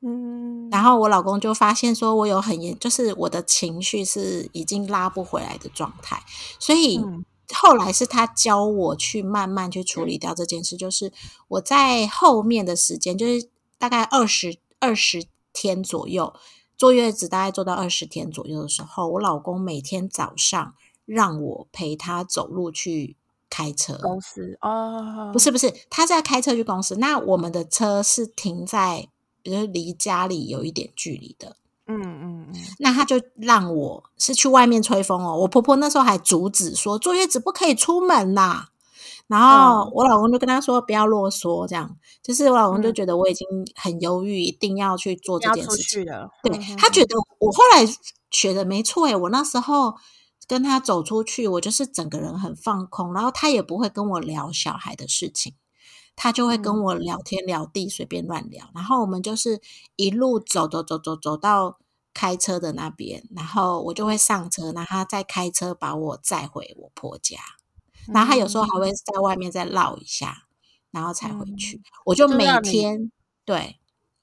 [0.00, 6.22] 嗯，然后我老公就发现说我有很严，就是我的情绪是已经拉不回来的状态，
[6.58, 6.98] 所以
[7.52, 11.12] 后来是他教我去慢慢去处理掉这件事，就是
[11.48, 16.32] 我在后面的时间，就是大概二十二十天左右。
[16.76, 20.74] 坐月子大概坐到二十天左右的时候，我老公每天早上
[21.04, 23.16] 让我陪他走路去
[23.48, 26.96] 开车公司哦，不是不是，他在开车去公司。
[26.96, 29.08] 那我们的车是停在，
[29.42, 31.56] 比如离家里有一点距离的，
[31.86, 32.54] 嗯嗯嗯。
[32.78, 35.38] 那他就让我是去外面吹风哦。
[35.40, 38.68] 我婆婆那时候还阻止说坐月子不可以出门呐。
[39.28, 46.04] 然后我老公就跟他说：“不要啰嗦，这样。”就是我老公就觉得我已经很犹豫，一定要去做这件事情。
[46.42, 47.84] 对他觉得我后来
[48.30, 49.94] 觉得没错诶，我那时候
[50.46, 55.54] 跟他走出去，我就是整个人很放空，然后他也不会跟我聊小孩的事情，
[56.14, 58.68] 他就会跟我聊天聊地，随便乱聊。
[58.76, 59.60] 然后我们就是
[59.96, 61.78] 一路走走走走走到
[62.14, 67.38] 开车的那边，然后我就会上车，然后他再开车把我载回我婆家。
[68.12, 70.46] 然后他有时候还会在外面再绕一下，
[70.90, 71.82] 然后才回去。
[72.04, 73.10] 我就每天
[73.44, 73.78] 对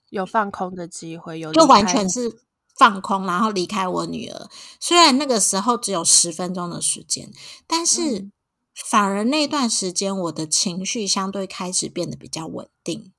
[0.09, 2.39] 有放空的机会，有就完全是
[2.77, 4.49] 放空，然后离开我女儿。
[4.79, 7.31] 虽然那个时候只有十分钟的时间，
[7.67, 8.29] 但是
[8.73, 13.11] 反而那段时间我的情绪相对开始变得比较稳定。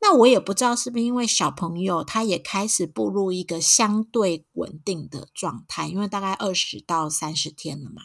[0.00, 8.02] 那我也不知道是不是因为小朋友他也开始步入一个相对稳定的状态，因为大概二十到三十天了嘛。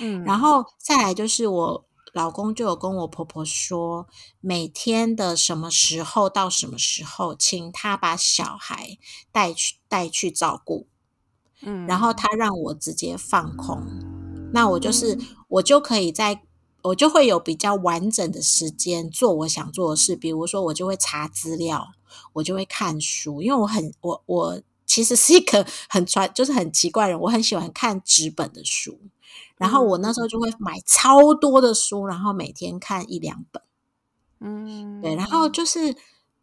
[0.00, 4.06] 嗯，然后再来就是我老公就有跟我婆婆说，
[4.40, 8.98] 每天的什么时候到什么时候，请他把小孩
[9.32, 10.86] 带去带去照顾，
[11.62, 13.82] 嗯，然后他让我直接放空，
[14.52, 15.18] 那我就是
[15.48, 16.42] 我就可以在，
[16.82, 21.88] 我就会有比较完整的时间做我想做的事，比如说我就会查资料，
[22.34, 28.98] 我就会看书，因为我很我我其实是一个 很传就是很奇怪人，我很喜欢看纸本的书。
[29.56, 33.62] 然后我那时候就会买超多的书，然后每天看一两本，
[34.40, 35.14] 嗯，对。
[35.14, 35.96] 然后就是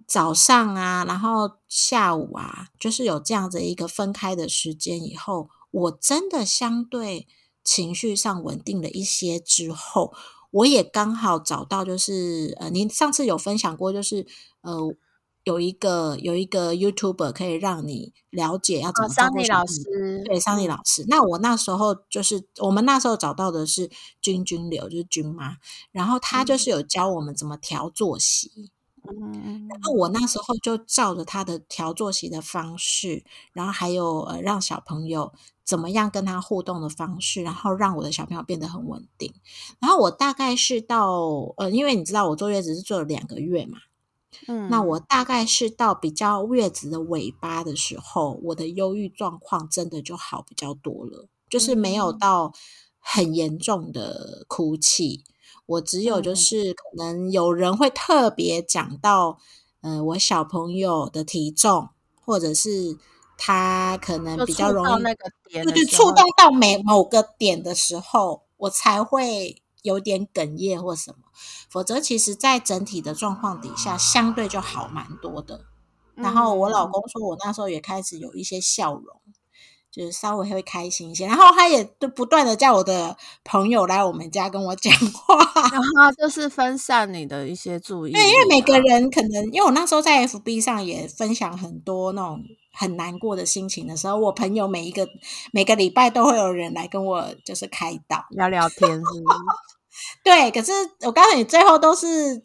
[0.08, 7.28] 早上啊，然后下午啊，就是有这样子一个分开的时间以后，我真的相对
[7.66, 10.14] 情绪上稳定了一些之后，
[10.52, 14.26] 我也刚好找到，就是呃，您上次有分享过，就是
[14.62, 14.96] 呃。
[15.44, 19.82] 有一个有一个 YouTuber 可以让你了解要怎么照顾老师，
[20.26, 21.04] 对，桑尼老师。
[21.08, 23.90] 那我那时候就是我们那时候找到的是
[24.22, 25.58] 君君流，就是君妈，
[25.92, 28.70] 然后他就是有教我们怎么调作息。
[29.04, 35.34] 嗯，然后我那时候就照着他的调作息的方式，然后还有呃让小朋友
[35.66, 39.34] 怎么样跟他互动的方式，然后让我的小朋友变得很稳定。
[39.80, 41.20] 然后我大概是到
[41.58, 43.80] 呃，因为你知道我坐月子是坐了两个月嘛。
[44.48, 52.54] 嗯，那我大概是到比较月子的尾巴的时候，我的忧郁状况真的就好比较多了，就是没有到
[53.00, 55.24] 很严重的哭泣。
[55.66, 59.38] 我只有就是可能有人会特别讲到，
[59.82, 61.90] 呃，我小朋友的体重，
[62.24, 62.98] 或者是
[63.38, 69.61] 他可能比较容易那个点，就触动到每某个点的时候，我才会。
[69.82, 71.18] 有点哽咽或什么，
[71.70, 75.66] 否则其实，在整体的状况底下，相对就好蛮多的。
[76.16, 79.22] 然后我老公说，我那时候也开始有一些笑容，
[79.90, 81.26] 就是稍微会开心一些。
[81.26, 85.36] 然后他也都不断的叫我的朋友来我们家跟我讲话，
[85.72, 88.12] 然后就是分散你的一些注意。
[88.12, 95.08] 对，因为每个人可能，因为我那时候在 FB 上也分享很多那种很难过的心情的时候，我朋友每一个
[95.52, 99.36] 每个礼拜都会有人来跟我就是开导聊聊天，是吗？
[100.24, 102.44] 对，可是我告诉你，最后都是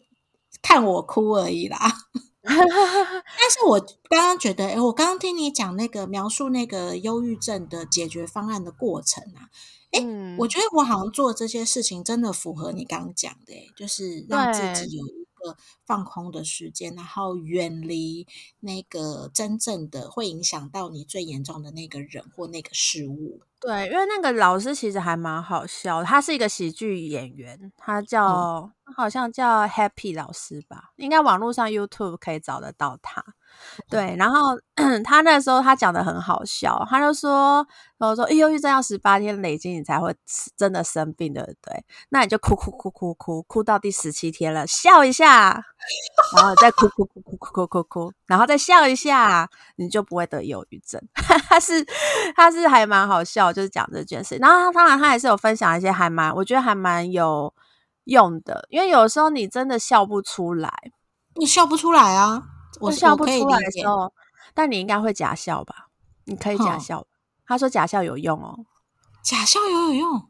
[0.61, 1.77] 看我哭而已啦。
[2.47, 9.51] 但是我刚刚觉得，哎，我刚刚听你讲那个描述那个忧郁症的解决方案的过程啊，
[9.91, 10.01] 哎，
[10.37, 18.27] 我觉得我好像做这些事情真的符合你刚刚讲的，就是让自己有一个放空的时间，然后远离
[18.59, 23.41] 那个真正的会影响到你最严重的那个人或那个事物。
[23.59, 33.23] 对，因为那个老师其实还蛮好笑，他是一个喜剧演员，他叫好像叫 Happy 老师吧，应该网络上 YouTube 可以找得到他。
[33.89, 34.57] 对，然后
[35.03, 37.65] 他那时候他讲的很好笑，他就说，
[37.99, 40.15] 我说，忧郁症要十八天累积，你才会
[40.55, 41.85] 真的生病，对不对？
[42.09, 45.63] 那你就哭哭哭哭哭哭到第十七天了，笑一下，
[46.35, 51.01] 然后再哭哭哭哭哭哭哭哭，然后再笑一下，你就不会得忧郁症。
[51.49, 51.85] 他是
[52.35, 54.37] 他是还蛮好笑，就是讲这件事。
[54.37, 57.53] 然后当然他还是有分享一些还蛮，我觉得还蛮有
[58.05, 60.71] 用的，因为有时候你真的笑不出来，
[61.35, 62.43] 你笑不出来啊。
[62.79, 64.11] 我笑不出来的时候，
[64.53, 65.87] 但你应该会假笑吧？
[66.25, 67.05] 你可以假笑。
[67.45, 68.65] 他说假笑有用哦，
[69.23, 70.27] 假笑有有用。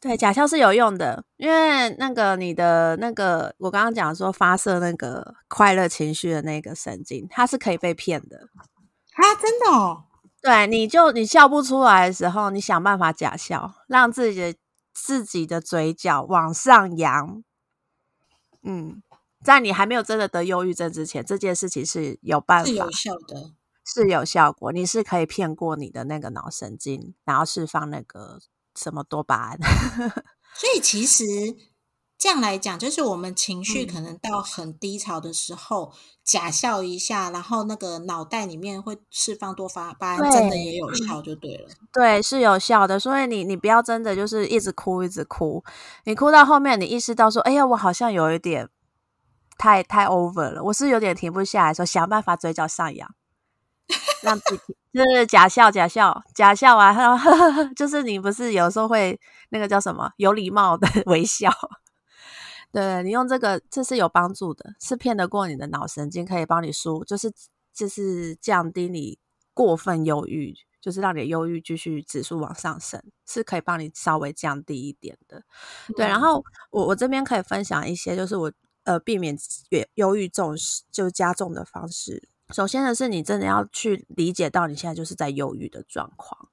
[0.00, 8.38] 对，假笑是有用的，因为那个你的那个，我刚刚讲说发射那个快乐情绪的那个神经，它是可以被骗的
[9.14, 9.34] 啊！
[9.40, 10.04] 真的哦。
[10.40, 14.58] 对，你就你笑不出来的时候，你想办法假笑，让自己的
[14.92, 17.42] 自己的嘴角往上扬。
[18.62, 19.02] 嗯。
[19.44, 23.52] 在你还没有真的得忧郁症之前，这件事情是有办法、是有效的，
[23.84, 24.72] 是有效果。
[24.72, 28.40] 你是可以骗过你的那个脑神经，然后释放那个
[28.74, 29.58] 什么多巴胺。
[30.56, 31.24] 所以其实
[32.16, 35.92] 这样来讲，就是我们情绪可能到很低潮的时候，
[36.24, 41.68] 假笑一下，然后那个脑袋里面会释放多巴胺，真的也有效，就对了。
[41.92, 42.98] 对，是有效的。
[42.98, 45.62] 所以你你不要真的就是一直哭一直哭，
[46.04, 48.70] 你哭到后面，你意识到说，哎呀，我好像有一点。
[49.58, 53.14] 太太 over 了，我是有点停不下来，说想办法嘴角上扬，
[54.22, 56.94] 让自己就是假笑假笑假笑啊，
[57.76, 59.18] 就是你不是有时候会
[59.50, 61.50] 那个叫什么有礼貌的 微笑，
[62.72, 67.32] 对你用这个这是有帮助的，是骗得过你的脑神经，可以帮你输，就是
[67.72, 69.18] 就是降低你
[69.52, 75.42] 过分忧郁，就是让你的忧郁继续指数往上升，是可以帮你稍微降低一点的。
[75.96, 78.52] 对，然后我我这边可以分享一些，就是我。
[78.84, 79.36] 呃，避免
[79.70, 80.54] 忧忧郁重
[80.90, 82.28] 就加重的方式。
[82.50, 86.48] 首先呢，是你真的要去理解到你现在就是在忧郁的状况，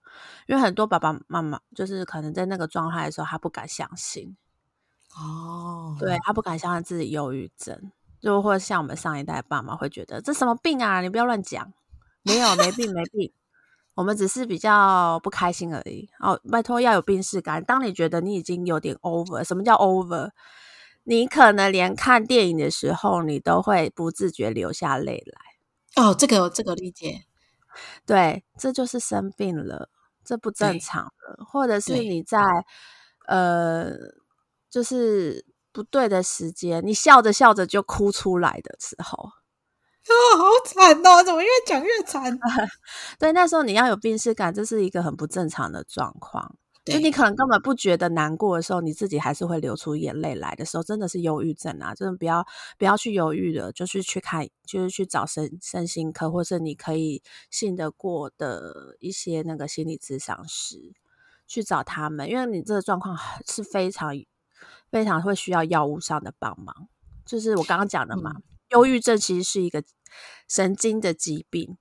[0.48, 4.38] 因为很多爸爸妈妈就是可能在那个状态的时候，他不敢相信。
[5.18, 11.74] 哦，对他不敢相信自己忧郁症，就或者像我们上一代爸妈会觉得这什么病啊，你不要乱讲，
[12.24, 13.34] 没有没病没病，
[13.94, 16.10] 我们只是比较不开心而已。
[16.20, 17.62] 哦，拜托要有病视感。
[17.62, 20.32] 当你觉得你已经有点 over，什么叫 over？
[21.04, 26.04] 你可能连看电影的时候，你都会不自觉流下泪来。
[26.04, 27.26] 哦，这个这个理解，
[28.06, 29.90] 对，这就是生病了，
[30.24, 31.46] 这不正常了。
[31.46, 32.40] 或者是你在
[33.28, 33.92] 呃，
[34.70, 39.18] 就是不对的时间，你笑着笑着就哭出来的时候，
[40.08, 41.24] 哦， 好惨哦！
[41.24, 42.38] 怎么越讲越惨？
[43.20, 46.56] 对，那时候你要有病视感，这是一个很不正常的状况。
[46.84, 51.94] 就你可能根本不觉得难过的时候，你自己还是会流出眼泪来的时候，真的是忧郁症啊！
[51.94, 52.44] 真的不要
[52.80, 57.22] 不要去犹豫的，就是去看，就是去找身身心科，或是你可以
[57.52, 60.92] 信得过的一些那个心理咨商师
[61.46, 63.16] 去找他们，因为你这个状况
[63.46, 64.16] 是非常
[64.90, 66.88] 非常会需要药物上的帮忙。
[67.26, 68.34] 就是我刚刚讲的嘛，
[68.72, 69.84] 忧郁症其实是一个
[70.48, 71.78] 神经的疾病。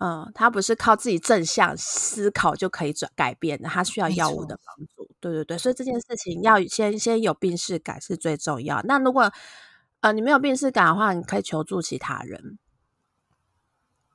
[0.00, 5.08] 嗯，他不是靠自己正向思考就可以转改变的，他需要药物的帮助。
[5.20, 8.80] 对对对，所以这件事情要先先有病视感是最重要。
[8.82, 9.32] 那如果
[10.00, 12.58] 呃你没有病视感的话，你可以求助其他人，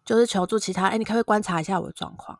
[0.06, 0.88] 就是求助其他。
[0.88, 2.40] 哎，你可不可以观察一下我的状况？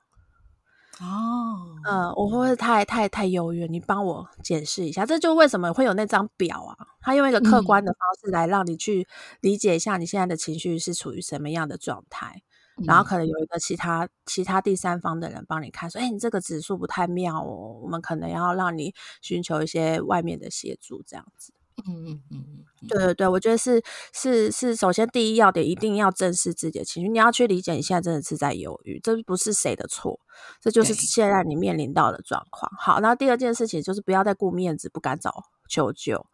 [1.02, 3.66] 哦，嗯，我会不会太太太优越？
[3.68, 6.78] 你帮我解释一下，这就为什么会有那张表啊？
[7.02, 9.06] 他用一个客观的方式来让你去
[9.42, 12.44] 理解一下你现在的情绪是处于什么样的状态。
[12.86, 21.54] 然后可能有一个其他其他第三方的人帮你看，说：“哎，你这个指数不太妙哦，我们可能要让你寻求一些外面的协助，这样子。”
[21.88, 22.46] 嗯嗯嗯
[22.82, 30.20] 嗯，对对对，我觉得是是是，首先第一要点，一定要正视自己的情绪，你要去理解你现在真的是在犹豫，这不是谁的错，
[30.62, 32.72] 这就是现在你面临到的状况。
[32.78, 36.28] 好，然后第二件事情就是不要再顾面子，不敢找求救。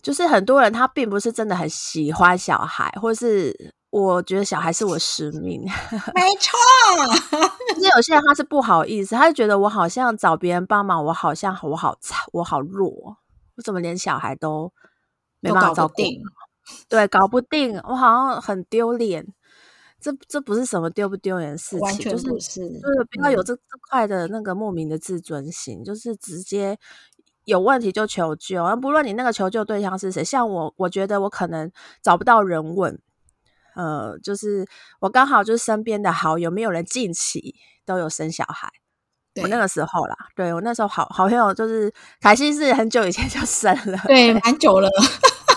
[0.00, 3.74] 就是很多人他并不是真的很喜欢小孩，或是。
[3.90, 5.62] 我觉得小孩是我使命，
[6.14, 6.58] 没错。
[7.74, 12.88] 可是有些人他是不好意思，他就觉得我好像找别人帮忙，我好像我好差，我好弱，
[13.56, 14.72] 我怎么连小孩都
[15.40, 15.94] 没办法照顾？
[16.88, 19.26] 对，搞不定，我好像很丢脸。
[20.00, 26.78] 这这不是什么丢不丢脸的事情，就是就是不要有这这块的那个莫名的自尊心，就是直接
[27.44, 30.24] 有问题就求救，而不论你那个求救对象是谁。
[30.24, 31.70] 像我，我觉得我可能
[32.00, 32.98] 找不到人问。
[33.74, 34.66] 呃，就是
[35.00, 37.54] 我刚好就是身边的好友，没有人近期
[37.84, 38.68] 都有生小孩。
[39.40, 41.90] 我那个时候啦，对我那时候好好朋友就是
[42.20, 44.90] 凯西是很久以前就生了， 对，蛮久了。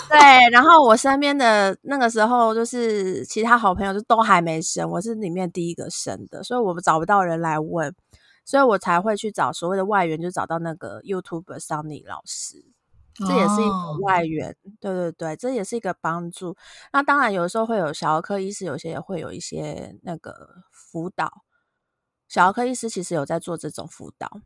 [0.09, 0.19] 对，
[0.51, 7.91] 然后我身边的那个时候就是其他好朋友就都还没生，我是里面第一个生的，所以我们找不到人来问，
[8.45, 12.72] 所以我才会去找所谓的外援，就找到那个 YouTube Sunny 老师。
[13.15, 16.55] 这也是一个外援，对对对，这也是一个帮助。
[16.91, 21.43] 那当然，有的时候会有小儿科医师，有些也会有一些那个辅导。
[22.27, 24.41] 小儿科医师其实有在做这种辅导，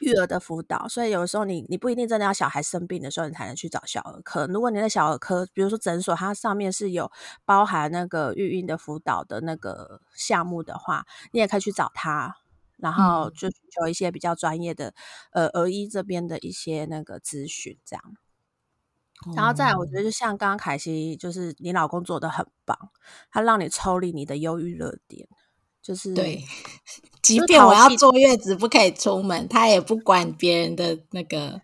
[0.00, 0.88] 育儿的辅导。
[0.88, 4.46] 所以有的时候你你不一定真的要小孩生病的时候，你才能去找小儿科。
[4.48, 7.10] 如果你的小儿科，比如说诊所，它上面是有
[7.46, 12.36] 包含那个育婴的辅导的那个项目的话，你也可以去找他。
[12.80, 14.94] 然后就寻求一些比较专业的，
[15.32, 18.02] 呃，儿医这边的一些那个咨询，这样。
[19.36, 22.76] 然后再来，我觉得就像刚刚凯西，就是你老公做的很棒，
[23.30, 25.28] 他让你抽离你的忧郁热点，
[25.82, 26.42] 就是对，
[27.22, 31.60] 即便我要坐月子不可以出门，他也不管别人的那个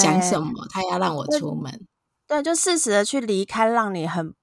[0.00, 1.86] 讲什么，他要让我出门，
[2.26, 4.34] 对，就适时的去离开，让你很。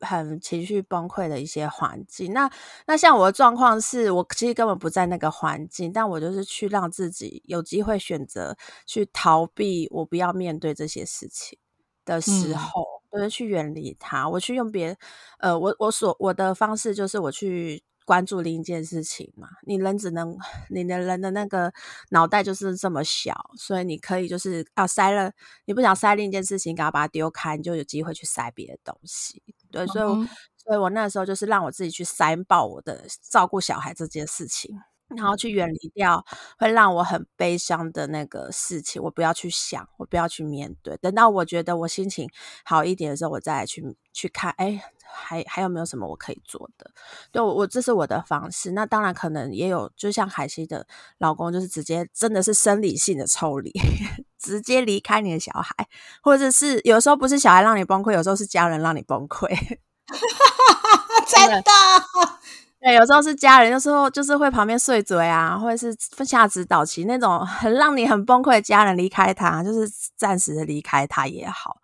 [0.00, 2.50] 很情绪崩溃的一些环境，那
[2.86, 11.58] 那像我的状况是，我其实根本不在那个环境，但我就是去让自己有机会选择去逃避，我不要面对这些事情
[12.04, 14.28] 的时候，就是去远离它。
[14.28, 14.96] 我去用别，
[15.38, 17.82] 呃，我我所我的方式就是我去。
[18.06, 20.34] 关注另一件事情嘛，你人只能，
[20.70, 21.70] 你的人的那个
[22.10, 25.30] 脑袋就是这么小，所以你可以就是啊塞了，
[25.66, 29.42] 你不想塞另一件事情，赶快把它丢开，你就有机会去塞别的东西。
[29.70, 34.80] 对，所以，所以我那时候就是让我自己去塞爆我的照顾小孩这件事情。
[35.08, 36.24] 然后去远离掉
[36.58, 40.96] 会让我很悲伤的那个事情，我不要去想，我不要去面对。
[40.96, 42.28] 等到我觉得我心情
[42.64, 46.90] 好一点的时候，我再来去去看，哎，还还有没有什么我可以做的？
[47.30, 48.72] 对我，我这是我的方式。
[48.72, 50.86] 那当然可能也有，就像海西的
[51.18, 53.72] 老公，就是直接真的是生理性的抽离，
[54.38, 55.86] 直接离开你的小孩，
[56.22, 59.48] 或者是有时候不是小孩让你崩溃，有时候是家人让你崩溃，
[61.28, 61.62] 真的。
[62.86, 65.92] 对，有时候是家人，有时候就是会旁边碎嘴啊，或者是
[66.24, 71.78] 下指导棋那种很让你很崩溃的家人离开他，就是暂时的离开他也好。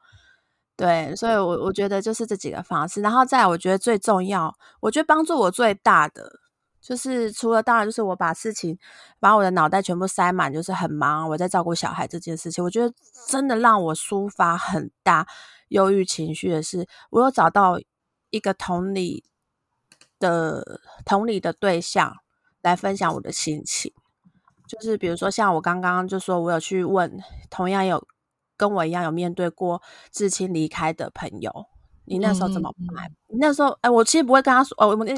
[0.77, 3.01] 对，所以，我我觉得就是这几个方式。
[3.01, 6.39] 然后再，我觉得最重要，我觉得帮助我最大的，
[6.81, 8.79] 就是除了当然就是我把事情
[9.19, 12.95] 把我的脑袋全部塞满，就是很忙，我在照顾小孩这件事情，我觉得
[13.27, 15.27] 真的让我抒发很大
[15.71, 17.81] 忧郁情绪的是，我有找到
[18.31, 19.25] 一个同理。
[20.23, 22.17] 的同理的对象
[22.63, 23.93] 来分享我的心情，
[24.69, 27.21] 就是比如说像我刚刚就说，我有去问
[27.51, 28.07] 同样有
[28.57, 31.67] 跟我一样有面对过至亲离开的朋友，
[32.05, 33.11] 你那时候怎么办？
[33.29, 35.15] 你那时候哎，我其实不会跟他说哦，我那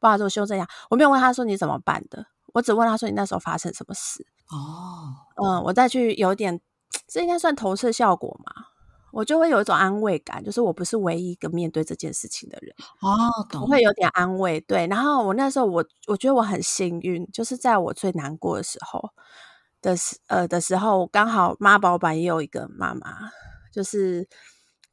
[0.00, 6.58] 不好意思，我修正一下，我没有问他说你怎么办的，我只问他说你那时候发生什么事哦，嗯，我再去有点，
[7.06, 8.66] 这应该算投射效果嘛？
[9.12, 13.16] 我就会有一种安慰感，就是我不是唯一一个面对这件事情的人哦，
[13.60, 14.60] 我会有点安慰。
[14.60, 19.10] 对，然后我那时候我我觉得我很幸运，就是在我最难过的时候
[19.80, 23.30] 的时呃的时候，刚好妈宝版也有一个妈妈，
[23.72, 24.28] 就是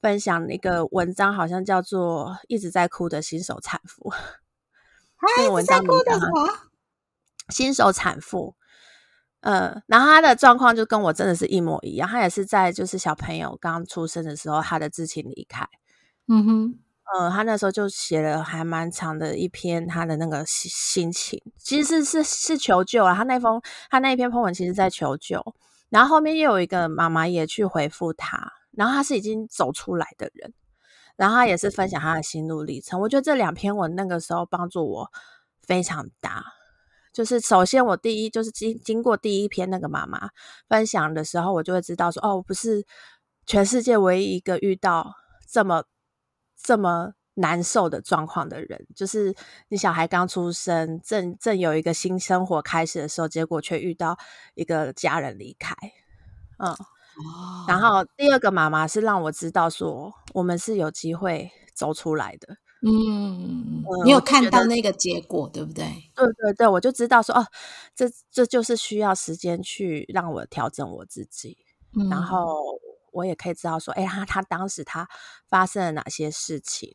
[0.02, 4.10] 分享一个文章，好像叫做《一直在哭的新手产妇》。
[5.38, 6.20] 那个文章名叫
[7.50, 8.56] 新手产妇。
[9.46, 15.68] 嗯，然后他的状况就跟我真的是一模一样，他也是在就是小朋友刚出生的时候，他的至亲离开。
[16.30, 16.80] 嗯哼，
[17.14, 23.14] 呃，他那时候就写了还蛮长的一篇他的那个心心情，其实是是是求救啊。
[23.14, 25.44] 他那封他那一篇 po 文其实在求救，
[25.90, 30.54] 然后后面又有一个妈妈也去回复他，然后他是已经走出来的人，
[31.18, 33.02] 然后他也是分享他的心路历程。
[33.02, 35.12] 我觉得这两篇文那个时候帮助我
[35.68, 36.46] 非常大。
[37.14, 40.32] 就是首先，我第一就是经经过第一篇那个妈妈
[40.68, 42.84] 分享的时候，我就会知道说，哦，我不是
[43.46, 45.14] 全世界唯一一个遇到
[45.48, 45.84] 这么
[46.62, 48.88] 这么难受的状况的人。
[48.96, 49.36] 就是
[49.70, 54.18] 你小孩刚出生，正正有一个新生活开始的时候，结果却遇到
[54.56, 55.76] 一个家人离开，
[56.58, 56.76] 嗯，
[57.68, 62.58] 然后第二个妈妈是让我知道说，我们是有机会走出来的。
[62.86, 65.86] 嗯，你有看到那个结果，对不对？
[66.16, 67.48] 对对对，我就知道说哦，
[67.96, 71.58] 这这就是需要时间去让我调整我自己，
[72.10, 72.62] 然后
[73.14, 75.08] 我也可以知道说，哎，他他当时他
[75.48, 76.94] 发生了哪些事情，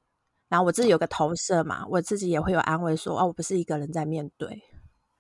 [0.48, 4.62] 然后我自己有个投射嘛，我自己也会有安慰说，哦，我不是一个人在面对。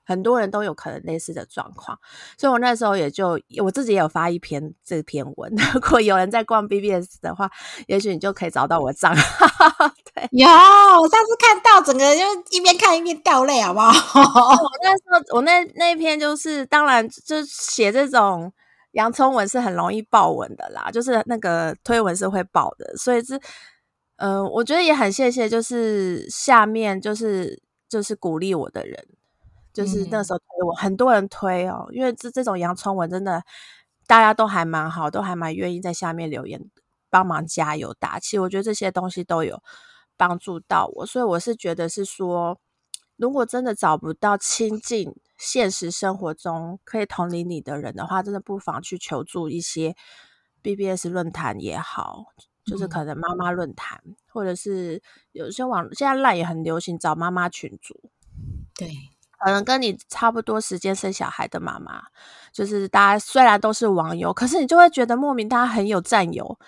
[0.08, 1.98] 很多人都有可能类似的状况，
[2.38, 5.52] 所以我那时候也就我自己也有发一篇这篇文。
[5.74, 7.50] 如果有人在逛 BBS 的话，
[7.88, 9.46] 也许你就可以找到我账号。
[10.14, 12.22] 对，有我上次看到整个就
[12.56, 13.90] 一边看一边掉泪，好不好？
[14.24, 18.50] 我那时候我那那一篇就是，当然就写这种
[18.92, 23.38] 洋葱文是很容易爆文的啦，就是那个推文是会爆的，所以是
[24.16, 29.04] 嗯，我觉得也很谢谢，就是下面就是就是鼓励我的人。
[29.78, 33.40] 就是那时候推我，很多人推哦，因为这这种洋葱文真的
[34.08, 36.60] 大家都还蛮好，都还蛮愿意在下面留言
[37.08, 38.36] 帮忙加油打气。
[38.40, 39.62] 我觉得这些东西都有
[40.16, 42.58] 帮助到我，所以我是觉得是说，
[43.14, 49.94] 如果真的找不到亲近现实生活中可以同理你的人的话，真的不妨去求助一些
[50.60, 52.24] BBS 论坛也好，
[52.64, 55.00] 就是可能妈妈论坛，或者是
[55.30, 58.10] 有些网现在赖也很流行找妈妈群组，
[58.74, 58.90] 对。
[59.38, 62.02] 可能跟你差不多时间生小孩的妈妈，
[62.52, 66.58] 就是大家虽然都是网友，可是你就会觉得莫名大家很有占有、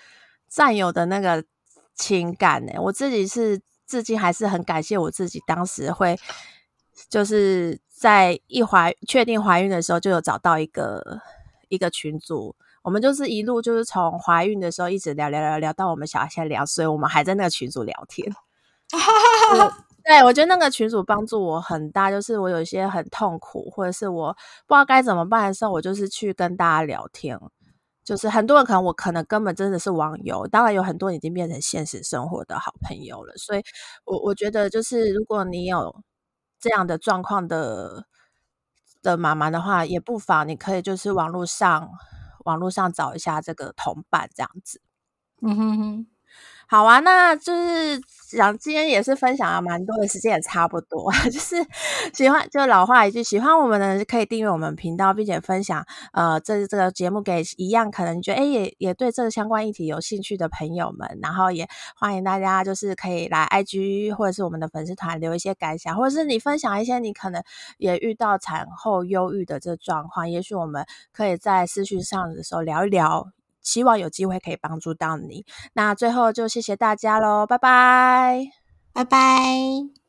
[0.49, 1.43] 占有的那个
[1.95, 2.73] 情感呢。
[2.79, 6.17] 我自己是至今还是很感谢我自己，当时会
[7.09, 11.19] 就是在一怀确定怀孕的时候，就有找到一个
[11.67, 18.33] 一个群组，我们就是一路就是从怀孕的时候一直聊聊聊聊到我们小孩现在两岁，我们还在那个群组聊天。
[20.05, 24.33] 对，我觉得那个群主帮助我很大，就是我有一些很痛苦，或者是我
[24.65, 27.37] 不知道该怎么办的时候，我就是去跟大家聊天。
[28.03, 33.33] 就是很多人可能我可能根本真的是网友，当然有很多已经变成现实生活的好朋友了。
[33.37, 33.61] 所以，
[34.05, 36.03] 我我觉得就是如果你有
[36.59, 38.05] 这样的状况的
[39.03, 41.89] 的妈妈的话，也不妨你可以就是网络上
[42.45, 44.81] 网络上找一下这个同伴这样子。
[45.41, 46.07] 嗯哼哼。
[46.71, 51.11] 好啊，那就是想今天也是分享了蛮多的时间，也差不多。
[51.29, 51.57] 就是
[52.13, 61.19] 喜欢，就老话一句，喜欢我们的可以订阅我们频道，并且分享呃这这个节目给一样可能觉得哎也也对这个相关议题有兴趣的朋友们。
[61.21, 61.67] 然后也
[61.97, 67.43] 欢迎大家就是可以来 IG 或者是我们的粉丝团留一些感想，或者是你分享一些你可能
[67.79, 73.27] 也遇到产后忧郁的这状况，也许我们可以在私讯上的时候聊一聊。
[73.61, 75.45] 希望有机会可以帮助到你。
[75.73, 78.45] 那最后就谢谢大家喽，拜拜，
[78.93, 79.91] 拜拜。